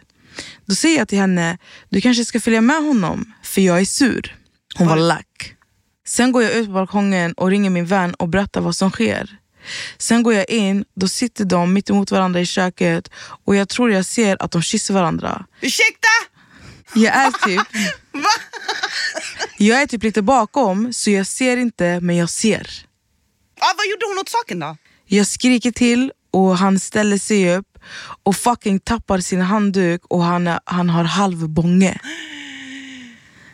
Då 0.66 0.74
säger 0.74 0.98
jag 0.98 1.08
till 1.08 1.18
henne, 1.18 1.58
du 1.88 2.00
kanske 2.00 2.24
ska 2.24 2.40
följa 2.40 2.60
med 2.60 2.82
honom 2.82 3.32
för 3.42 3.60
jag 3.60 3.80
är 3.80 3.84
sur. 3.84 4.36
Hon 4.74 4.88
var 4.88 4.96
lack. 4.96 5.54
Sen 6.08 6.32
går 6.32 6.42
jag 6.42 6.52
ut 6.52 6.66
på 6.66 6.72
balkongen 6.72 7.32
och 7.32 7.50
ringer 7.50 7.70
min 7.70 7.86
vän 7.86 8.14
och 8.14 8.28
berättar 8.28 8.60
vad 8.60 8.76
som 8.76 8.90
sker. 8.90 9.38
Sen 9.98 10.22
går 10.22 10.34
jag 10.34 10.50
in, 10.50 10.84
då 10.94 11.08
sitter 11.08 11.44
de 11.44 11.72
mitt 11.72 11.90
emot 11.90 12.10
varandra 12.10 12.40
i 12.40 12.46
köket 12.46 13.10
och 13.44 13.56
jag 13.56 13.68
tror 13.68 13.92
jag 13.92 14.04
ser 14.04 14.42
att 14.42 14.50
de 14.50 14.62
kysser 14.62 14.94
varandra. 14.94 15.44
Ursäkta? 15.60 16.08
Jag 16.94 17.16
är 17.16 17.30
typ... 17.30 17.66
Jag 19.60 19.82
är 19.82 19.86
typ 19.86 20.02
lite 20.02 20.22
bakom, 20.22 20.92
så 20.92 21.10
jag 21.10 21.26
ser 21.26 21.56
inte, 21.56 22.00
men 22.00 22.16
jag 22.16 22.30
ser. 22.30 22.86
Ah, 23.60 23.74
vad 23.76 23.86
gjorde 23.86 24.06
hon 24.08 24.18
åt 24.18 24.28
saken 24.28 24.60
då? 24.60 24.76
Jag 25.06 25.26
skriker 25.26 25.70
till 25.70 26.12
och 26.30 26.58
han 26.58 26.80
ställer 26.80 27.18
sig 27.18 27.56
upp 27.56 27.78
och 28.22 28.36
fucking 28.36 28.80
tappar 28.80 29.20
sin 29.20 29.40
handduk 29.40 30.02
och 30.08 30.22
han, 30.22 30.58
han 30.64 30.90
har 30.90 31.04
halv 31.04 31.48
bånge. 31.48 32.00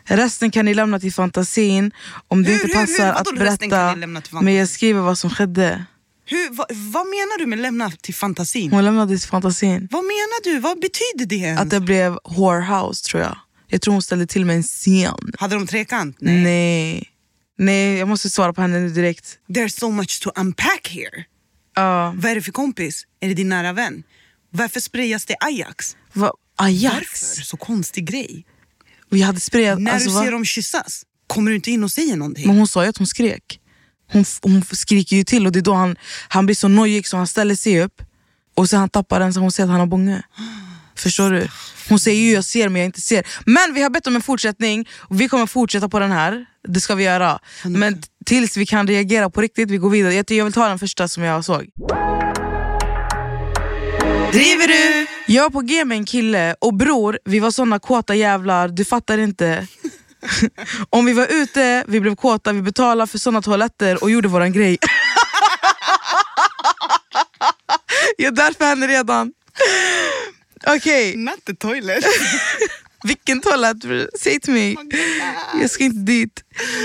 Resten 0.04 0.50
kan 0.50 0.64
ni 0.64 0.74
lämna 0.74 1.00
till 1.00 1.12
fantasin 1.12 1.92
om 2.28 2.42
det 2.42 2.52
Hur, 2.52 2.54
inte 2.54 2.66
hur, 2.66 2.74
hur? 2.74 2.86
passar 2.86 3.12
Vadå 3.12 3.30
att 3.30 3.38
berätta. 3.38 3.96
Men 4.42 4.54
jag 4.54 4.68
skriver 4.68 5.00
vad 5.00 5.18
som 5.18 5.30
skedde. 5.30 5.84
Hur, 6.26 6.50
vad, 6.50 6.66
vad 6.70 7.06
menar 7.06 7.38
du 7.38 7.46
med 7.46 7.58
lämna 7.58 7.90
till 7.90 8.14
fantasin? 8.14 8.72
Hon 8.72 8.84
lämnade 8.84 9.18
till 9.18 9.28
fantasin. 9.28 9.88
Vad 9.90 10.04
menar 10.04 10.44
du? 10.44 10.58
Vad 10.58 10.80
betyder 10.80 11.26
det 11.26 11.36
ens? 11.36 11.60
Att 11.60 11.70
det 11.70 11.80
blev 11.80 12.18
whorehouse 12.24 13.04
tror 13.04 13.22
jag. 13.22 13.36
Jag 13.68 13.82
tror 13.82 13.92
hon 13.92 14.02
ställde 14.02 14.26
till 14.26 14.44
med 14.44 14.56
en 14.56 14.62
scen. 14.62 15.32
Hade 15.38 15.54
de 15.54 15.66
trekant? 15.66 16.16
Nej. 16.20 17.10
Nej, 17.58 17.98
jag 17.98 18.08
måste 18.08 18.30
svara 18.30 18.52
på 18.52 18.60
henne 18.60 18.80
nu 18.80 18.88
direkt. 18.88 19.38
There's 19.48 19.78
so 19.78 19.90
much 19.90 20.20
to 20.22 20.30
unpack 20.36 20.88
here. 20.88 21.24
Ja. 21.76 22.14
Vad 22.16 22.30
är 22.30 22.34
det 22.34 22.42
för 22.42 22.52
kompis? 22.52 23.06
Är 23.20 23.28
det 23.28 23.34
din 23.34 23.48
nära 23.48 23.72
vän? 23.72 24.02
Varför 24.50 24.80
sprayas 24.80 25.24
det 25.24 25.36
Ajax? 25.40 25.96
Va? 26.12 26.32
Ajax? 26.56 26.94
Varför? 26.94 27.42
Så 27.42 27.56
konstig 27.56 28.08
grej. 28.10 28.46
Vi 29.14 29.22
hade 29.22 29.40
sprayat... 29.40 29.78
När 29.80 29.92
alltså, 29.92 30.08
du 30.08 30.14
va? 30.14 30.22
ser 30.22 30.30
dem 30.30 30.44
kyssas, 30.44 31.02
kommer 31.26 31.50
du 31.50 31.56
inte 31.56 31.70
in 31.70 31.84
och 31.84 31.90
säger 31.90 32.16
någonting? 32.16 32.46
Men 32.46 32.56
hon 32.56 32.68
sa 32.68 32.82
ju 32.82 32.88
att 32.88 32.98
hon 32.98 33.06
skrek. 33.06 33.60
Hon, 34.12 34.24
hon 34.42 34.64
skriker 34.72 35.16
ju 35.16 35.24
till 35.24 35.46
och 35.46 35.52
det 35.52 35.58
är 35.58 35.62
då 35.62 35.72
han, 35.74 35.96
han 36.28 36.46
blir 36.46 36.56
så 36.56 36.68
nojig 36.68 37.06
så 37.06 37.16
han 37.16 37.26
ställer 37.26 37.54
sig 37.54 37.82
upp 37.82 38.02
och 38.56 38.70
sen 38.70 38.78
han 38.80 38.88
tappar 38.88 39.20
den 39.20 39.34
så 39.34 39.40
hon 39.40 39.52
säger 39.52 39.64
att 39.66 39.70
han 39.70 39.80
har 39.80 39.86
bånge. 39.86 40.22
Förstår 40.96 41.30
du? 41.30 41.48
Hon 41.88 41.98
säger 41.98 42.20
ju 42.20 42.32
jag 42.32 42.44
ser 42.44 42.68
men 42.68 42.80
jag 42.80 42.86
inte 42.86 43.00
ser. 43.00 43.26
Men 43.46 43.74
vi 43.74 43.82
har 43.82 43.90
bett 43.90 44.06
om 44.06 44.16
en 44.16 44.22
fortsättning 44.22 44.88
och 44.92 45.20
vi 45.20 45.28
kommer 45.28 45.46
fortsätta 45.46 45.88
på 45.88 45.98
den 45.98 46.12
här. 46.12 46.46
Det 46.68 46.80
ska 46.80 46.94
vi 46.94 47.04
göra. 47.04 47.38
Men 47.64 48.02
tills 48.26 48.56
vi 48.56 48.66
kan 48.66 48.88
reagera 48.88 49.30
på 49.30 49.40
riktigt, 49.40 49.70
vi 49.70 49.76
går 49.76 49.90
vidare. 49.90 50.14
Jag, 50.14 50.30
jag 50.30 50.44
vill 50.44 50.54
ta 50.54 50.68
den 50.68 50.78
första 50.78 51.08
som 51.08 51.22
jag 51.22 51.44
såg. 51.44 51.70
Driver 54.32 54.68
du? 54.68 55.13
Jag 55.26 55.42
var 55.42 55.50
på 55.50 55.60
G 55.60 55.84
med 55.84 55.98
en 55.98 56.04
kille 56.04 56.54
och 56.60 56.74
bror, 56.74 57.18
vi 57.24 57.38
var 57.38 57.50
såna 57.50 57.78
kåta 57.78 58.14
jävlar, 58.14 58.68
du 58.68 58.84
fattar 58.84 59.18
inte. 59.18 59.66
Om 60.90 61.04
vi 61.06 61.12
var 61.12 61.26
ute, 61.32 61.84
vi 61.88 62.00
blev 62.00 62.16
kåta, 62.16 62.52
vi 62.52 62.62
betalade 62.62 63.10
för 63.10 63.18
såna 63.18 63.42
toaletter 63.42 64.02
och 64.02 64.10
gjorde 64.10 64.28
våran 64.28 64.52
grej. 64.52 64.78
Jag 68.16 68.26
är 68.26 68.36
där 68.36 68.52
för 68.58 68.64
henne 68.64 68.86
redan. 68.88 69.32
Okej, 70.66 71.16
Not 71.16 71.44
the 71.44 71.54
toilet. 71.54 72.04
vilken 73.04 73.40
toalett? 73.40 73.76
Säg 74.20 74.40
till 74.40 74.52
mig. 74.52 74.76
Jag 75.60 75.70
ska 75.70 75.84
inte 75.84 76.12
dit. 76.12 76.44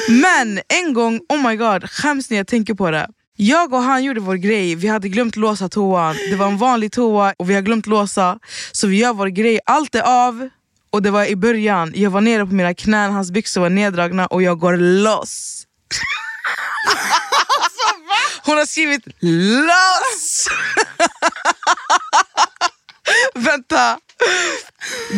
Men 0.09 0.61
en 0.67 0.93
gång, 0.93 1.21
oh 1.29 1.49
my 1.49 1.55
god, 1.55 1.89
skäms 1.89 2.29
när 2.29 2.37
jag 2.37 2.47
tänker 2.47 2.73
på 2.73 2.91
det. 2.91 3.07
Jag 3.41 3.73
och 3.73 3.79
han 3.79 4.03
gjorde 4.03 4.19
vår 4.19 4.35
grej, 4.35 4.75
vi 4.75 4.87
hade 4.87 5.09
glömt 5.09 5.35
låsa 5.35 5.69
toan. 5.69 6.15
Det 6.29 6.35
var 6.35 6.47
en 6.47 6.57
vanlig 6.57 6.91
toa 6.91 7.33
och 7.37 7.49
vi 7.49 7.53
har 7.53 7.61
glömt 7.61 7.87
låsa. 7.87 8.39
Så 8.71 8.87
vi 8.87 8.97
gör 8.97 9.13
vår 9.13 9.27
grej, 9.27 9.59
allt 9.65 9.95
är 9.95 10.01
av. 10.01 10.49
Och 10.91 11.01
det 11.01 11.11
var 11.11 11.25
i 11.25 11.35
början, 11.35 11.91
jag 11.95 12.09
var 12.09 12.21
nere 12.21 12.45
på 12.45 12.53
mina 12.53 12.73
knän, 12.73 13.11
hans 13.11 13.31
byxor 13.31 13.61
var 13.61 13.69
neddragna 13.69 14.27
och 14.27 14.41
jag 14.41 14.59
går 14.59 14.77
loss. 14.77 15.63
Hon 18.45 18.57
har 18.57 18.65
skrivit 18.65 19.05
loss! 19.21 20.47
Vänta. 23.35 23.99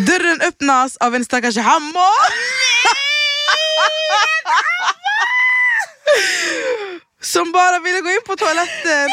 Dörren 0.08 0.42
öppnas 0.42 0.98
av 0.98 1.16
en 1.16 1.26
stackars 1.26 1.58
hammo. 1.58 2.00
Som 7.22 7.52
bara 7.52 7.80
ville 7.80 8.02
gå 8.02 8.10
in 8.10 8.20
på 8.26 8.36
toaletten. 8.36 9.10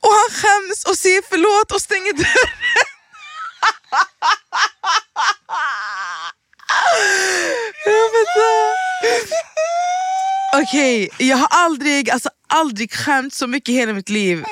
Och 0.00 0.12
han 0.12 0.30
skäms 0.30 0.84
och 0.84 0.96
säger 0.96 1.22
förlåt 1.30 1.72
och 1.72 1.80
stänger 1.80 2.12
dörren. 2.12 2.50
Okej, 10.62 11.08
jag 11.18 11.36
har 11.36 11.48
aldrig, 11.50 12.10
alltså 12.10 12.28
aldrig 12.48 12.92
skämt 12.94 13.34
så 13.34 13.46
mycket 13.46 13.68
i 13.68 13.72
hela 13.72 13.92
mitt 13.92 14.08
liv. 14.08 14.44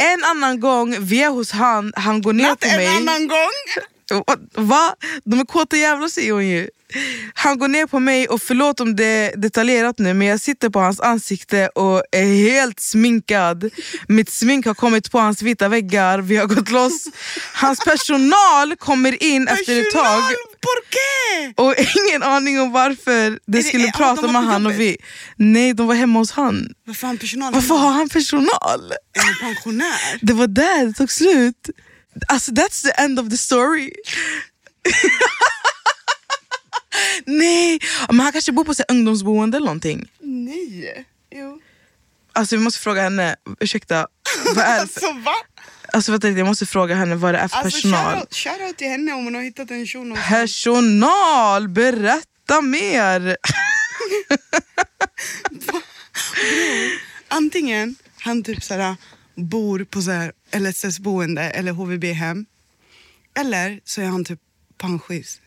En 0.00 0.24
annan 0.24 0.60
gång, 0.60 0.96
vi 1.00 1.22
är 1.22 1.28
hos 1.28 1.50
han, 1.52 1.92
han 1.96 2.22
går 2.22 2.32
ner 2.32 2.48
Not 2.48 2.60
på 2.60 2.66
en 2.68 2.76
mig. 2.76 2.86
annan 2.86 3.28
gång. 3.28 3.50
Va? 4.54 4.94
De 5.24 5.40
är 5.40 5.44
kåta 5.44 5.76
jävlar 5.76 6.08
säger 6.08 6.32
hon 6.32 6.48
ju. 6.48 6.68
Han 7.34 7.58
går 7.58 7.68
ner 7.68 7.86
på 7.86 8.00
mig 8.00 8.28
och 8.28 8.42
förlåt 8.42 8.80
om 8.80 8.96
det 8.96 9.04
är 9.04 9.36
detaljerat 9.36 9.98
nu 9.98 10.14
men 10.14 10.26
jag 10.26 10.40
sitter 10.40 10.68
på 10.70 10.78
hans 10.80 11.00
ansikte 11.00 11.68
och 11.68 12.02
är 12.12 12.50
helt 12.50 12.80
sminkad. 12.80 13.70
Mitt 14.08 14.30
smink 14.30 14.66
har 14.66 14.74
kommit 14.74 15.10
på 15.10 15.18
hans 15.18 15.42
vita 15.42 15.68
väggar, 15.68 16.18
vi 16.18 16.36
har 16.36 16.46
gått 16.46 16.70
loss. 16.70 17.04
Hans 17.54 17.84
personal 17.84 18.76
kommer 18.78 19.22
in 19.22 19.48
efter 19.48 19.80
ett 19.80 19.92
tag 19.92 20.22
och 21.56 21.74
ingen 22.08 22.22
aning 22.22 22.60
om 22.60 22.72
varför 22.72 23.30
det 23.30 23.38
det- 23.46 23.62
skulle 23.62 23.84
ja, 23.84 23.90
de 23.92 23.98
prata 23.98 24.22
var 24.22 24.32
med 24.32 24.44
han 24.44 24.66
och 24.66 24.80
vi. 24.80 24.96
Nej, 25.36 25.74
de 25.74 25.86
var 25.86 25.94
hemma 25.94 26.18
hos 26.18 26.30
han. 26.30 26.68
Varför 26.86 27.06
han 27.06 27.18
personal? 27.18 27.52
Varför 27.52 27.74
har 27.74 27.90
han 27.90 28.08
personal? 28.08 28.92
Är 29.12 29.24
han 29.24 29.54
pensionär? 29.54 30.18
Det 30.22 30.32
var 30.32 30.46
där 30.46 30.86
det 30.86 30.92
tog 30.92 31.10
slut. 31.10 31.70
Alltså 32.28 32.52
that's 32.52 32.82
the 32.82 32.90
end 33.02 33.20
of 33.20 33.28
the 33.30 33.36
story. 33.36 33.90
Nej! 37.26 37.78
Men 38.08 38.20
han 38.20 38.32
kanske 38.32 38.52
bor 38.52 38.64
på 38.64 38.74
så 38.74 38.84
här, 38.88 38.94
ungdomsboende 38.96 39.56
eller 39.56 39.64
någonting. 39.66 40.10
Nej. 40.20 41.04
Jo. 41.30 41.60
Alltså 42.32 42.56
vi 42.56 42.62
måste 42.62 42.80
fråga 42.80 43.02
henne, 43.02 43.36
ursäkta, 43.60 44.06
vad 44.54 44.64
är 44.64 44.80
det 44.80 44.86
för, 44.92 45.06
Alltså 45.06 45.12
va? 45.12 45.34
alltså, 45.92 46.12
vänta, 46.12 46.28
jag 46.28 46.46
måste 46.46 46.66
fråga 46.66 46.94
henne 46.94 47.14
vad 47.14 47.34
det 47.34 47.38
är 47.38 47.48
för 47.48 47.56
Alltså 47.56 47.76
personal. 47.76 48.12
shoutout, 48.14 48.34
shoutout 48.34 48.76
till 48.76 48.88
henne 48.88 49.12
om 49.12 49.24
hon 49.24 49.34
har 49.34 49.42
hittat 49.42 49.70
en 49.70 49.86
shuno. 49.86 50.16
Personal, 50.28 51.68
berätta 51.68 52.60
mer! 52.62 53.36
Antingen 57.28 57.96
han 58.20 58.42
typ 58.44 58.64
såhär, 58.64 58.96
bor 59.34 59.84
på 59.84 60.02
så 60.02 60.10
här 60.10 60.32
LSS-boende 60.52 61.42
eller 61.42 61.72
HVB-hem. 61.72 62.46
Eller 63.34 63.80
så 63.84 64.00
är 64.00 64.06
han 64.06 64.24
typ 64.24 64.40
pensionist. 64.78 65.40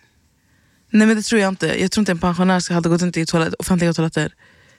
Nej 0.89 1.07
men 1.07 1.17
det 1.17 1.23
tror 1.23 1.41
jag 1.41 1.49
inte. 1.49 1.81
Jag 1.81 1.91
tror 1.91 2.01
inte 2.01 2.11
en 2.11 2.19
pensionär 2.19 2.73
hade 2.73 2.89
gått 2.89 3.01
runt 3.01 3.17
i 3.17 3.25
toalett, 3.25 3.53
offentliga 3.53 3.93
toaletter. 3.93 4.33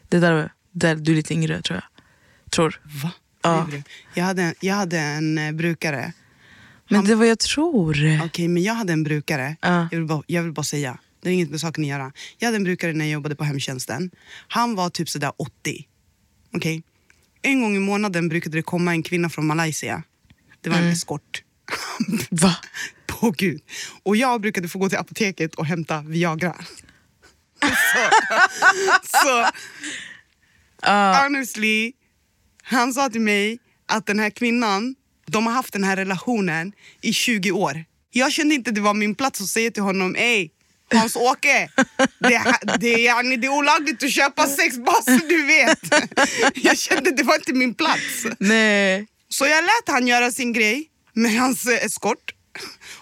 Det 0.09 0.17
är 0.17 0.21
där, 0.21 0.53
där 0.73 0.95
du 0.97 1.13
är 1.13 1.17
lite 1.17 1.35
yngre 1.35 1.63
tror 1.63 1.77
jag. 1.77 2.05
Tror. 2.51 2.81
Va? 3.03 3.11
Ja. 3.43 3.69
Jag 4.15 4.25
hade, 4.25 4.55
jag 4.61 4.75
hade 4.75 4.99
en 4.99 5.57
brukare. 5.57 6.13
Men 6.89 7.05
det 7.05 7.13
är 7.13 7.17
vad 7.17 7.29
jag 7.29 7.39
tror. 7.39 8.21
Okej, 8.25 8.49
men 8.49 8.63
jag 8.63 8.75
hade 8.75 8.93
en 8.93 9.03
brukare. 9.03 9.57
Ja. 9.61 9.89
Jag, 9.91 9.99
vill 9.99 10.07
bara, 10.07 10.23
jag 10.27 10.43
vill 10.43 10.53
bara 10.53 10.65
säga. 10.65 10.99
Det 11.21 11.29
har 11.29 11.35
inget 11.35 11.51
med 11.51 11.61
saken 11.61 11.85
att 11.85 11.89
göra. 11.89 12.13
Jag 12.39 12.47
hade 12.47 12.57
en 12.57 12.65
brukare 12.65 12.93
när 12.93 13.05
jag 13.05 13.13
jobbade 13.13 13.35
på 13.35 13.45
hemtjänsten. 13.45 14.11
Han 14.49 14.75
var 14.75 14.91
typ 14.91 15.09
sådär 15.09 15.33
80. 15.37 15.87
Okej? 16.55 16.83
En 17.43 17.63
gång 17.63 17.77
i 17.77 17.79
månaden 17.79 18.29
brukade 18.29 18.59
det 18.59 18.63
komma 18.63 18.91
en 18.91 19.03
kvinna 19.03 19.29
från 19.29 19.47
Malaysia. 19.47 20.03
Det 20.61 20.71
var 20.71 20.77
en 20.77 20.89
eskort. 20.89 21.43
Va? 22.31 22.57
På 23.07 23.31
gud. 23.31 23.61
Och 24.03 24.17
jag 24.17 24.41
brukade 24.41 24.69
få 24.69 24.79
gå 24.79 24.89
till 24.89 24.99
apoteket 24.99 25.55
och 25.55 25.67
hämta 25.67 26.03
Viagra. 26.03 26.57
så, 27.63 28.09
så 29.23 29.47
honestly, 31.23 31.93
han 32.63 32.93
sa 32.95 33.09
till 33.09 33.21
mig 33.21 33.59
att 33.89 34.07
den 34.07 34.19
här 34.19 34.31
kvinnan, 34.31 34.95
de 35.27 35.47
har 35.47 35.53
haft 35.55 35.73
den 35.73 35.85
här 35.85 35.97
relationen 35.97 36.73
i 37.03 37.13
20 37.13 37.51
år. 37.53 37.85
Jag 38.13 38.33
kände 38.33 38.55
inte 38.55 38.71
det 38.71 38.81
var 38.81 38.95
min 38.95 39.15
plats 39.15 39.41
att 39.41 39.47
säga 39.47 39.71
till 39.71 39.83
honom, 39.83 40.17
ey 40.17 40.49
Hans-Åke, 40.95 41.69
det, 42.19 42.43
det, 42.81 43.07
är- 43.09 43.37
det 43.37 43.47
är 43.47 43.51
olagligt 43.51 44.03
att 44.03 44.13
köpa 44.13 44.47
sex 44.47 44.77
bara 44.79 45.03
så 45.03 45.27
du 45.29 45.47
vet. 45.47 45.79
Jag 46.55 46.79
kände 46.79 47.11
det 47.11 47.23
var 47.23 47.35
inte 47.35 47.53
min 47.53 47.75
plats. 47.75 48.27
Nej. 48.39 49.07
Så 49.33 49.47
jag 49.47 49.65
lät 49.65 49.89
han 49.95 50.07
göra 50.07 50.31
sin 50.33 50.53
grej 50.53 50.89
med 51.13 51.35
hans 51.41 51.67
eh, 51.67 51.85
eskort. 51.85 52.35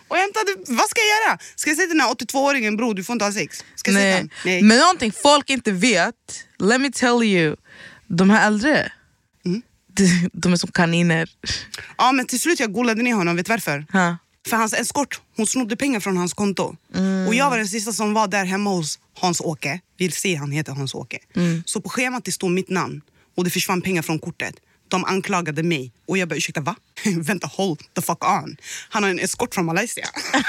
Och 0.08 0.16
jag 0.16 0.20
hämtade, 0.22 0.54
vad 0.56 0.88
ska 0.88 1.00
jag 1.00 1.28
göra? 1.28 1.38
Ska 1.56 1.70
jag 1.70 1.76
säga 1.76 1.86
till 1.88 1.98
den 1.98 2.06
här 2.06 2.14
82-åringen, 2.14 2.76
bror 2.76 2.94
du 2.94 3.04
får 3.04 3.12
inte 3.12 3.24
ha 3.24 3.32
sex? 3.32 3.64
Ska 3.74 3.90
jag 3.90 4.00
Nej. 4.00 4.28
Nej. 4.44 4.62
Men 4.62 4.78
någonting 4.78 5.12
folk 5.22 5.50
inte 5.50 5.72
vet, 5.72 6.14
let 6.58 6.80
me 6.80 6.90
tell 6.90 7.22
you. 7.22 7.56
De 8.06 8.30
här 8.30 8.46
äldre, 8.46 8.92
Mm. 9.44 9.62
de, 9.92 10.30
de 10.32 10.52
är 10.52 10.56
som 10.56 10.70
kaniner. 10.70 11.30
Ja 11.98 12.12
men 12.12 12.26
till 12.26 12.40
slut 12.40 12.60
jag 12.60 12.72
golade 12.72 13.02
ner 13.02 13.14
honom, 13.14 13.36
vet 13.36 13.46
du 13.46 13.52
varför? 13.52 13.86
Ha. 13.92 14.16
För 14.48 14.56
hans 14.56 14.72
eskort, 14.74 15.20
hon 15.36 15.46
snodde 15.46 15.76
pengar 15.76 16.00
från 16.00 16.16
hans 16.16 16.34
konto. 16.34 16.76
Mm. 16.94 17.26
Och 17.28 17.34
jag 17.34 17.50
var 17.50 17.56
den 17.58 17.68
sista 17.68 17.92
som 17.92 18.14
var 18.14 18.28
där 18.28 18.44
hemma 18.44 18.70
hos 18.70 18.98
Hans-Åke. 19.18 19.80
Vill 19.98 20.12
se 20.12 20.34
han 20.34 20.52
heter 20.52 20.72
Hans-Åke. 20.72 21.18
Mm. 21.36 21.62
Så 21.66 21.80
på 21.80 21.88
schemat 21.88 22.24
det 22.24 22.32
stod 22.32 22.50
mitt 22.50 22.68
namn 22.70 23.00
och 23.36 23.44
det 23.44 23.50
försvann 23.50 23.82
pengar 23.82 24.02
från 24.02 24.18
kortet. 24.18 24.54
De 24.88 25.04
anklagade 25.04 25.62
mig 25.62 25.92
och 26.08 26.18
jag 26.18 26.28
bara 26.28 26.36
ursäkta 26.36 26.60
va? 26.60 26.76
Vänta 27.16 27.46
hold 27.46 27.78
the 27.94 28.02
fuck 28.02 28.24
on. 28.24 28.56
Han 28.88 29.02
har 29.02 29.10
en 29.10 29.18
eskort 29.18 29.54
från 29.54 29.64
Malaysia. 29.66 30.04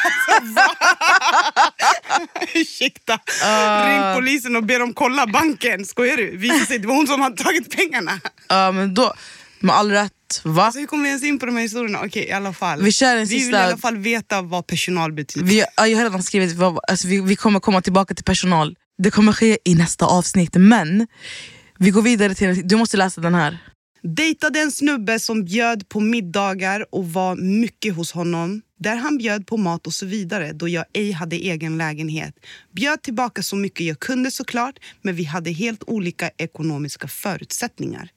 Ursäkta. 2.55 3.19
Ah. 3.43 3.87
Ring 3.89 4.15
polisen 4.15 4.55
och 4.55 4.63
be 4.63 4.77
dem 4.77 4.93
kolla 4.93 5.27
banken. 5.27 5.85
Skojar 5.85 6.17
du? 6.17 6.37
Visade 6.37 6.65
sig 6.65 6.79
det 6.79 6.87
var 6.87 6.95
hon 6.95 7.07
som 7.07 7.21
hade 7.21 7.43
tagit 7.43 7.75
pengarna. 7.75 8.19
Ja 8.47 8.71
men 8.71 8.93
då, 8.93 9.13
med 9.59 9.75
all 9.75 9.91
rätt, 9.91 10.11
va? 10.43 10.63
Alltså, 10.63 10.79
hur 10.79 10.87
kommer 10.87 11.03
vi 11.03 11.09
ens 11.09 11.23
in 11.23 11.39
på 11.39 11.45
de 11.45 11.55
här 11.55 11.61
historierna? 11.63 11.99
Okej, 12.05 12.23
i 12.27 12.31
alla 12.31 12.53
fall. 12.53 12.81
Vi 12.81 12.91
kör 12.91 13.15
en 13.17 13.25
vi 13.25 13.35
vill 13.35 13.43
sista- 13.43 13.59
i 13.59 13.63
alla 13.63 13.77
fall 13.77 13.97
veta 13.97 14.41
vad 14.41 14.67
personal 14.67 15.13
betyder. 15.13 15.47
Vi, 15.47 15.63
ja, 15.77 15.87
jag 15.87 15.97
har 15.97 16.03
redan 16.03 16.23
skrivit, 16.23 16.55
vad- 16.55 16.79
alltså, 16.87 17.07
vi, 17.07 17.21
vi 17.21 17.35
kommer 17.35 17.59
komma 17.59 17.81
tillbaka 17.81 18.13
till 18.13 18.25
personal. 18.25 18.75
Det 18.97 19.11
kommer 19.11 19.33
ske 19.33 19.57
i 19.65 19.75
nästa 19.75 20.05
avsnitt, 20.05 20.55
men 20.55 21.07
vi 21.77 21.89
går 21.89 22.01
vidare 22.01 22.35
till, 22.35 22.67
du 22.67 22.75
måste 22.75 22.97
läsa 22.97 23.21
den 23.21 23.35
här. 23.35 23.57
Dejtade 24.01 24.59
en 24.59 24.71
snubbe 24.71 25.19
som 25.19 25.45
bjöd 25.45 25.89
på 25.89 25.99
middagar 25.99 26.85
och 26.91 27.13
var 27.13 27.35
mycket 27.35 27.95
hos 27.95 28.11
honom. 28.11 28.61
Där 28.77 28.95
han 28.95 29.17
bjöd 29.17 29.47
på 29.47 29.57
mat 29.57 29.87
och 29.87 29.93
så 29.93 30.05
vidare 30.05 30.51
då 30.53 30.67
jag 30.67 30.85
ej 30.93 31.11
hade 31.11 31.35
egen 31.35 31.77
lägenhet. 31.77 32.35
Bjöd 32.71 33.01
tillbaka 33.01 33.43
så 33.43 33.55
mycket 33.55 33.85
jag 33.85 33.99
kunde 33.99 34.31
såklart 34.31 34.79
men 35.01 35.15
vi 35.15 35.23
hade 35.23 35.51
helt 35.51 35.83
olika 35.87 36.29
ekonomiska 36.37 37.07
förutsättningar. 37.07 38.09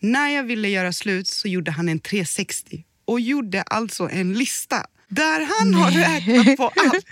När 0.00 0.28
jag 0.28 0.44
ville 0.44 0.68
göra 0.68 0.92
slut 0.92 1.28
så 1.28 1.48
gjorde 1.48 1.70
han 1.70 1.88
en 1.88 2.00
360 2.00 2.84
och 3.04 3.20
gjorde 3.20 3.62
alltså 3.62 4.08
en 4.08 4.32
lista 4.32 4.86
där 5.08 5.40
han 5.40 5.74
har 5.74 5.90
räknat 5.90 6.56
på 6.56 6.72
allt. 6.76 7.06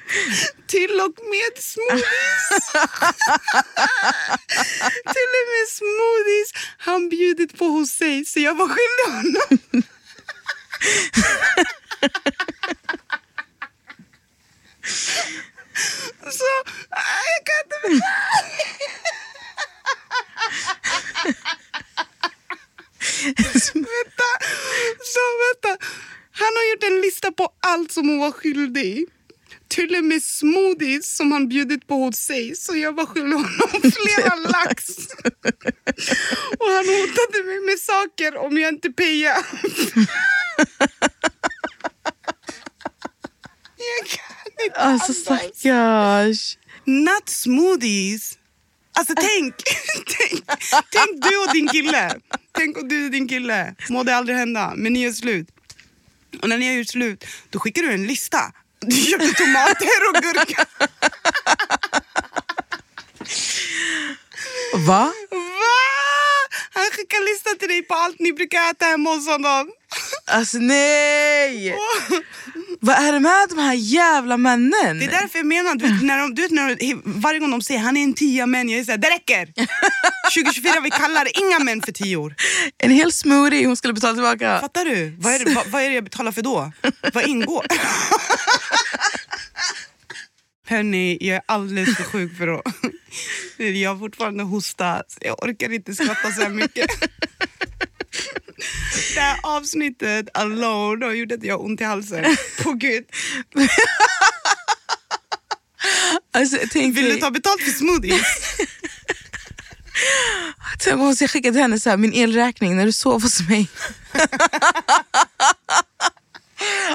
Till 0.66 1.00
och 1.00 1.18
med 1.32 1.62
smoothies. 1.62 2.72
Till 5.14 5.30
och 5.38 5.46
med 5.52 5.68
smoothies 5.68 6.52
han 6.78 7.08
bjudit 7.08 7.58
på 7.58 7.64
hos 7.64 7.90
sig 7.90 8.24
så 8.24 8.40
jag 8.40 8.54
var 8.54 8.68
skyldig 8.68 9.04
honom. 9.12 9.58
så 16.30 16.44
äh, 16.90 17.22
jag 17.34 17.46
kan 17.46 17.62
inte... 17.92 18.06
vänta, 23.74 24.30
så 25.04 25.20
vänta. 25.42 25.72
Han 26.36 26.52
har 26.56 26.70
gjort 26.70 26.84
en 26.92 27.00
lista 27.00 27.32
på 27.32 27.48
allt 27.60 27.92
som 27.92 28.08
hon 28.08 28.18
var 28.18 28.30
skyldig. 28.30 29.04
Till 29.68 29.96
och 29.96 30.04
med 30.04 30.22
smoothies 30.22 31.16
som 31.16 31.32
han 31.32 31.48
bjudit 31.48 31.86
på 31.86 31.94
hos 31.94 32.16
sig. 32.16 32.56
Så 32.56 32.76
jag 32.76 32.92
var 32.92 33.06
skyldig 33.06 33.36
honom 33.36 33.70
flera 33.80 34.34
lax. 34.34 34.84
Och 36.58 36.70
han 36.76 36.86
hotade 36.88 37.44
mig 37.46 37.60
med 37.66 37.78
saker 37.78 38.36
om 38.36 38.58
jag 38.58 38.68
inte 38.68 38.90
payar. 38.90 39.46
Jag 43.76 44.06
kan 44.08 44.64
inte 44.64 44.78
Alltså 44.80 45.12
stackars. 45.12 46.58
Not 46.84 47.28
smoothies. 47.28 48.38
Alltså 48.96 49.14
tänk, 49.14 49.54
tänk, 50.18 50.44
tänk 50.90 51.24
du 51.30 51.38
och 51.38 51.52
din 51.52 51.68
kille. 51.68 52.14
Tänk 52.52 52.78
om 52.78 52.88
du 52.88 53.04
och 53.04 53.10
din 53.10 53.28
kille. 53.28 53.74
Må 53.90 54.02
det 54.02 54.16
aldrig 54.16 54.36
hända, 54.38 54.72
men 54.76 54.92
ni 54.92 55.02
gör 55.04 55.12
slut. 55.12 55.48
Och 56.42 56.48
när 56.48 56.58
ni 56.58 56.66
har 56.66 56.74
gjort 56.74 56.88
slut, 56.88 57.24
då 57.50 57.58
skickar 57.58 57.82
du 57.82 57.92
en 57.92 58.06
lista. 58.06 58.52
Du 58.80 58.96
köpte 58.96 59.34
tomater 59.34 60.08
och 60.08 60.22
gurka. 60.22 60.66
Va? 64.86 65.12
Va? 65.30 65.84
Han 66.74 66.84
skickar 66.92 67.32
lista 67.32 67.50
till 67.58 67.68
dig 67.68 67.82
på 67.82 67.94
allt 67.94 68.16
ni 68.18 68.32
brukar 68.32 68.70
äta 68.70 68.84
hemma 68.84 69.10
hos 69.10 69.28
honom. 69.28 69.70
Alltså 70.26 70.58
nej! 70.58 71.76
Vad 72.80 72.96
är 72.96 73.12
det 73.12 73.20
med 73.20 73.48
de 73.48 73.58
här 73.58 73.74
jävla 73.74 74.36
männen? 74.36 74.98
Det 74.98 75.04
är 75.04 75.10
därför 75.10 75.38
jag 75.38 75.46
menar, 75.46 75.74
du 75.74 75.86
vet, 75.92 76.02
när 76.02 76.18
de, 76.18 76.34
du 76.34 76.42
vet, 76.42 76.50
när 76.50 76.74
de, 76.74 77.02
varje 77.04 77.38
gång 77.38 77.50
de 77.50 77.62
säger 77.62 77.80
han 77.80 77.96
är 77.96 78.04
en 78.04 78.14
tia 78.14 78.46
män, 78.46 78.68
jag 78.68 78.80
är 78.80 78.84
såhär, 78.84 78.98
det 78.98 79.10
räcker! 79.10 79.48
2024 80.34 80.80
vi 80.80 80.90
kallar 80.90 81.28
inga 81.42 81.58
män 81.58 81.82
för 81.82 81.92
tior. 81.92 82.34
En 82.78 82.90
hel 82.90 83.12
smoothie 83.12 83.66
hon 83.66 83.76
skulle 83.76 83.94
betala 83.94 84.14
tillbaka. 84.14 84.60
Fattar 84.60 84.84
du? 84.84 85.16
Vad 85.18 85.34
är, 85.34 85.44
det, 85.44 85.54
vad, 85.54 85.66
vad 85.66 85.82
är 85.82 85.88
det 85.88 85.94
jag 85.94 86.04
betalar 86.04 86.32
för 86.32 86.42
då? 86.42 86.72
Vad 87.12 87.24
ingår? 87.26 87.66
Hörni, 90.66 91.18
jag 91.20 91.36
är 91.36 91.42
alldeles 91.46 91.96
för 91.96 92.04
sjuk 92.04 92.36
för 92.38 92.48
att... 92.48 92.62
Jag 93.56 93.90
har 93.90 93.98
fortfarande 93.98 94.42
hosta, 94.42 95.02
jag 95.20 95.44
orkar 95.44 95.72
inte 95.72 95.94
skratta 95.94 96.32
så 96.32 96.42
här 96.42 96.48
mycket. 96.48 96.86
Det 99.14 99.20
här 99.20 99.38
avsnittet 99.42 100.28
alone 100.34 101.06
har 101.06 101.12
gjort 101.12 101.32
att 101.32 101.44
jag 101.44 101.58
har 101.58 101.64
ont 101.64 101.80
i 101.80 101.84
halsen. 101.84 102.36
På 102.62 102.72
gud. 102.72 103.04
Alltså, 106.32 106.56
tänk 106.70 106.96
Vill 106.96 107.04
du 107.04 107.16
ta 107.16 107.30
betalt 107.30 107.62
för 107.62 107.70
smoothies? 107.70 108.56
Jag 110.86 111.30
skickade 111.30 111.52
till 111.52 111.62
henne 111.62 111.80
så 111.80 111.90
här, 111.90 111.96
min 111.96 112.12
elräkning 112.12 112.76
när 112.76 112.86
du 112.86 112.92
sov 112.92 113.22
hos 113.22 113.48
mig. 113.48 113.68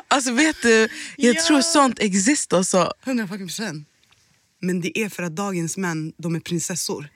Alltså 0.09 0.31
vet 0.31 0.61
du, 0.61 0.87
jag 1.17 1.35
Ja. 1.35 1.41
tror 1.47 1.61
sånt 1.61 1.99
exists 1.99 2.53
alltså. 2.53 2.93
100 3.05 3.27
fucking 3.27 3.47
procent. 3.47 3.87
Men 4.61 4.81
det 4.81 4.99
är 4.99 5.09
för 5.09 5.23
att 5.23 5.35
dagens 5.35 5.77
män, 5.77 6.13
de 6.17 6.35
är 6.35 6.39
prinsessor. 6.39 7.09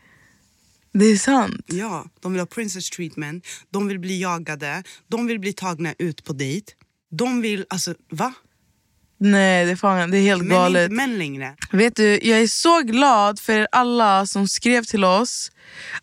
Det 0.94 1.06
är 1.06 1.18
sant. 1.18 1.66
Ja, 1.68 2.06
de 2.22 2.32
vill 2.34 2.40
ha 2.40 2.46
princess 2.46 2.90
treatment, 2.90 3.48
de 3.70 3.88
vill 3.88 4.00
bli 4.00 4.22
jagade, 4.22 4.84
de 5.08 5.28
vill 5.28 5.40
bli 5.40 5.54
tagna 5.54 5.94
ut 5.98 6.24
på 6.24 6.34
dejt. 6.34 6.74
De 7.12 7.42
vill, 7.42 7.66
alltså 7.70 7.96
va? 8.10 8.34
Nej, 9.24 9.66
det 9.66 9.72
är, 9.72 9.76
fan, 9.76 10.12
det 10.12 10.18
är 10.18 10.22
helt 10.22 10.44
Men 10.44 10.50
galet. 10.58 10.84
inte 10.84 10.96
män 10.96 11.18
längre. 11.18 11.56
Vet 11.72 11.96
du, 11.96 12.20
jag 12.24 12.40
är 12.42 12.48
så 12.48 12.82
glad 12.82 13.40
för 13.40 13.54
er 13.54 13.68
alla 13.72 14.26
som 14.26 14.48
skrev 14.48 14.84
till 14.84 15.04
oss. 15.04 15.52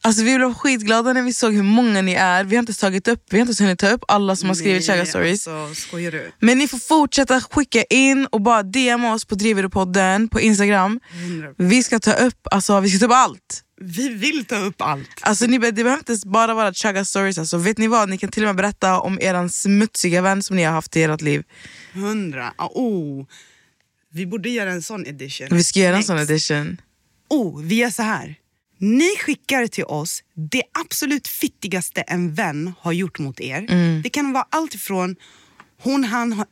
Alltså 0.00 0.22
Vi 0.22 0.36
blev 0.36 0.54
skitglada 0.54 1.12
när 1.12 1.22
vi 1.22 1.32
såg 1.32 1.54
hur 1.54 1.62
många 1.62 2.02
ni 2.02 2.12
är. 2.12 2.44
Vi 2.44 2.56
har 2.56 2.60
inte 2.60 2.74
tagit 2.80 3.08
upp, 3.08 3.24
vi 3.30 3.40
har 3.40 3.46
inte 3.46 3.64
hunnit 3.64 3.78
ta 3.78 3.88
upp 3.88 4.04
alla 4.08 4.36
som 4.36 4.48
har 4.48 4.54
skrivit 4.56 4.86
Chaga 4.86 5.06
stories. 5.06 5.48
Alltså, 5.48 5.82
skojar 5.82 6.10
du? 6.10 6.32
Men 6.38 6.58
ni 6.58 6.68
får 6.68 6.78
fortsätta 6.78 7.40
skicka 7.40 7.82
in 7.90 8.26
och 8.26 8.40
bara 8.40 8.62
DMa 8.62 9.14
oss 9.14 9.24
på 9.24 9.34
Driver-podden 9.34 10.28
på 10.28 10.40
Instagram. 10.40 11.00
100%. 11.12 11.54
Vi 11.58 11.82
ska 11.82 11.98
ta 11.98 12.12
upp, 12.12 12.46
alltså, 12.50 12.80
vi 12.80 12.90
ska 12.90 12.98
ta 12.98 13.06
upp 13.06 13.12
allt. 13.12 13.62
Vi 13.82 14.08
vill 14.08 14.44
ta 14.44 14.56
upp 14.56 14.82
allt. 14.82 15.08
Alltså, 15.20 15.46
ni, 15.46 15.58
det 15.58 15.72
behöver 15.72 15.98
inte 16.10 16.28
bara 16.28 16.54
vara 16.54 16.74
Chaga 16.74 17.04
stories. 17.04 17.38
Alltså, 17.38 17.56
vet 17.56 17.78
ni 17.78 17.86
vad? 17.86 18.08
Ni 18.08 18.18
kan 18.18 18.30
till 18.30 18.42
och 18.42 18.46
med 18.46 18.56
berätta 18.56 19.00
om 19.00 19.18
er 19.20 19.48
smutsiga 19.48 20.22
vän 20.22 20.42
som 20.42 20.56
ni 20.56 20.62
har 20.62 20.72
haft 20.72 20.96
i 20.96 21.02
ert 21.02 21.20
liv. 21.20 21.42
Hundra. 21.94 22.52
Ah, 22.56 22.66
Oh. 22.74 23.26
Vi 24.12 24.26
borde 24.26 24.50
göra 24.50 24.70
en 24.72 24.82
sån 24.82 25.06
edition. 25.06 25.48
Vi 25.50 25.64
ska 25.64 25.80
göra 25.80 25.90
en 25.90 25.94
Next. 25.96 26.06
sån 26.06 26.18
edition. 26.18 26.80
Oh, 27.28 27.62
vi 27.62 27.74
gör 27.74 27.90
så 27.90 28.02
här. 28.02 28.34
Ni 28.78 29.16
skickar 29.18 29.66
till 29.66 29.84
oss 29.84 30.22
det 30.50 30.62
absolut 30.84 31.28
fittigaste 31.28 32.00
en 32.00 32.34
vän 32.34 32.72
har 32.80 32.92
gjort 32.92 33.18
mot 33.18 33.40
er. 33.40 33.66
Mm. 33.68 34.02
Det 34.02 34.08
kan 34.10 34.32
vara 34.32 34.46
allt 34.50 34.74
ifrån 34.74 35.16
hon, 35.82 36.04
han 36.04 36.44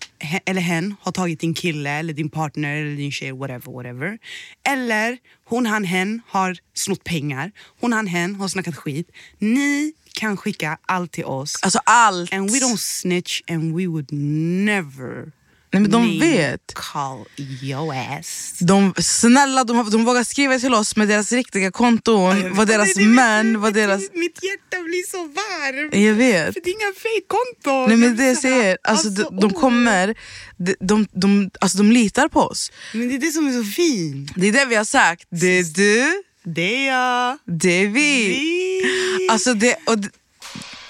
eller 0.46 0.60
hen 0.60 0.94
har 1.00 1.12
tagit 1.12 1.40
din 1.40 1.54
kille, 1.54 1.90
eller 1.90 2.12
din 2.12 2.30
partner, 2.30 2.76
eller 2.76 2.96
din 2.96 3.12
tjej, 3.12 3.32
whatever, 3.32 3.72
whatever. 3.72 4.18
Eller 4.66 5.18
hon, 5.44 5.66
han, 5.66 5.84
hen 5.84 6.20
har 6.26 6.58
snott 6.74 7.04
pengar. 7.04 7.50
Hon, 7.80 7.92
han, 7.92 8.06
hen 8.06 8.34
har 8.34 8.48
snackat 8.48 8.76
skit. 8.76 9.06
Ni 9.38 9.92
kan 10.14 10.36
skicka 10.36 10.78
allt 10.86 11.12
till 11.12 11.24
oss. 11.24 11.56
Alltså 11.62 11.80
allt. 11.86 12.32
And 12.32 12.50
we 12.50 12.58
don't 12.58 12.78
snitch 12.78 13.42
and 13.48 13.74
we 13.74 13.86
would 13.86 14.12
never 14.12 15.32
Nej, 15.70 15.82
men 15.82 15.90
de 15.90 16.02
name 16.02 16.20
vet. 16.20 16.74
call 16.74 17.24
your 17.62 17.94
ass. 18.18 18.54
De, 18.60 18.94
snälla, 18.98 19.64
de, 19.64 19.90
de 19.90 20.04
vågar 20.04 20.24
skriva 20.24 20.58
till 20.58 20.74
oss 20.74 20.96
med 20.96 21.08
deras 21.08 21.32
riktiga 21.32 21.70
konton, 21.70 22.54
vad 22.54 22.68
deras 22.68 22.94
Det- 22.94 23.02
män, 23.06 23.60
vad 23.60 23.74
deras... 23.74 24.00
Mitt 24.12 24.38
hjärta 24.42 24.82
blir 24.84 25.10
så 25.10 25.18
varmt. 25.18 25.94
Jag 25.94 26.14
vet. 26.14 26.54
För 26.54 26.60
det 26.64 26.70
är 26.70 26.74
inga 26.74 26.94
fejkkonton. 27.02 27.88
Nej 27.88 27.96
men 27.96 28.16
det 28.16 28.24
jag 28.26 28.36
säger, 28.38 28.78
alltså, 28.82 29.08
de, 29.08 29.22
de 29.40 29.44
åh. 29.54 29.60
kommer, 29.60 30.14
de, 30.56 30.74
de, 30.80 31.06
de, 31.12 31.50
alltså, 31.60 31.78
de 31.78 31.92
litar 31.92 32.28
på 32.28 32.40
oss. 32.40 32.72
Men 32.94 33.08
det 33.08 33.14
är 33.14 33.18
det 33.18 33.32
som 33.32 33.46
är 33.48 33.52
så 33.52 33.64
fint. 33.64 34.30
Det 34.36 34.48
är 34.48 34.52
det 34.52 34.64
vi 34.64 34.74
har 34.74 34.84
sagt. 34.84 35.24
Det 35.30 35.58
är 35.58 35.64
du, 35.64 36.22
Det 36.44 36.62
är 36.88 36.88
jag. 36.88 37.38
det 37.60 37.72
är 37.82 37.86
vi. 37.88 38.28
Vi. 38.28 39.28
Alltså, 39.30 39.54
det, 39.54 39.76
och, 39.86 39.96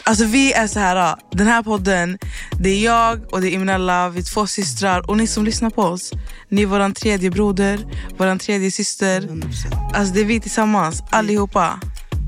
alltså 0.08 0.24
vi 0.24 0.52
är 0.52 0.66
så 0.66 0.80
här. 0.80 1.16
den 1.32 1.46
här 1.46 1.62
podden, 1.62 2.18
det 2.60 2.68
är 2.68 2.84
jag 2.84 3.32
och 3.32 3.40
det 3.40 3.48
är 3.48 3.50
Imenella, 3.50 4.08
vi 4.08 4.20
är 4.20 4.24
två 4.24 4.46
systrar 4.46 5.10
och 5.10 5.16
ni 5.16 5.26
som 5.26 5.44
lyssnar 5.44 5.70
på 5.70 5.82
oss. 5.82 6.12
Ni 6.48 6.62
är 6.62 6.66
våran 6.66 6.94
tredje 6.94 7.30
broder, 7.30 7.78
våran 8.18 8.38
tredje 8.38 8.70
syster. 8.70 9.20
100%. 9.20 9.94
Alltså 9.94 10.14
det 10.14 10.20
är 10.20 10.24
vi 10.24 10.40
tillsammans, 10.40 11.02
allihopa. 11.10 11.80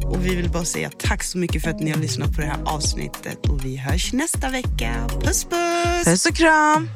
Och 0.04 0.26
vi 0.26 0.34
vill 0.34 0.50
bara 0.50 0.64
säga 0.64 0.90
tack 0.98 1.22
så 1.22 1.38
mycket 1.38 1.62
för 1.62 1.70
att 1.70 1.80
ni 1.80 1.90
har 1.90 1.98
lyssnat 1.98 2.34
på 2.34 2.40
det 2.40 2.46
här 2.46 2.62
avsnittet. 2.64 3.46
Och 3.48 3.64
vi 3.64 3.76
hörs 3.76 4.12
nästa 4.12 4.48
vecka. 4.48 4.94
Puss 5.20 5.44
puss! 5.44 6.04
Puss 6.04 6.26
och 6.26 6.36
kram! 6.36 6.90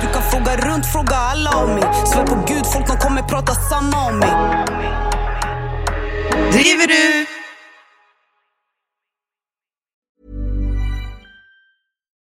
Du 0.00 0.12
kan 0.12 0.22
fråga 0.22 0.56
runt, 0.56 0.86
fråga 0.86 1.16
alla 1.16 1.50
om 1.50 1.70
mig 1.70 1.82
Svär 2.06 2.26
på 2.26 2.44
gud, 2.48 2.66
folk 2.66 2.86
de 2.86 2.96
kommer 2.96 3.22
prata 3.22 3.54
samma 3.54 4.06
om 4.06 4.18
mig 4.18 4.30
Driver 6.52 6.86
du? 6.86 7.37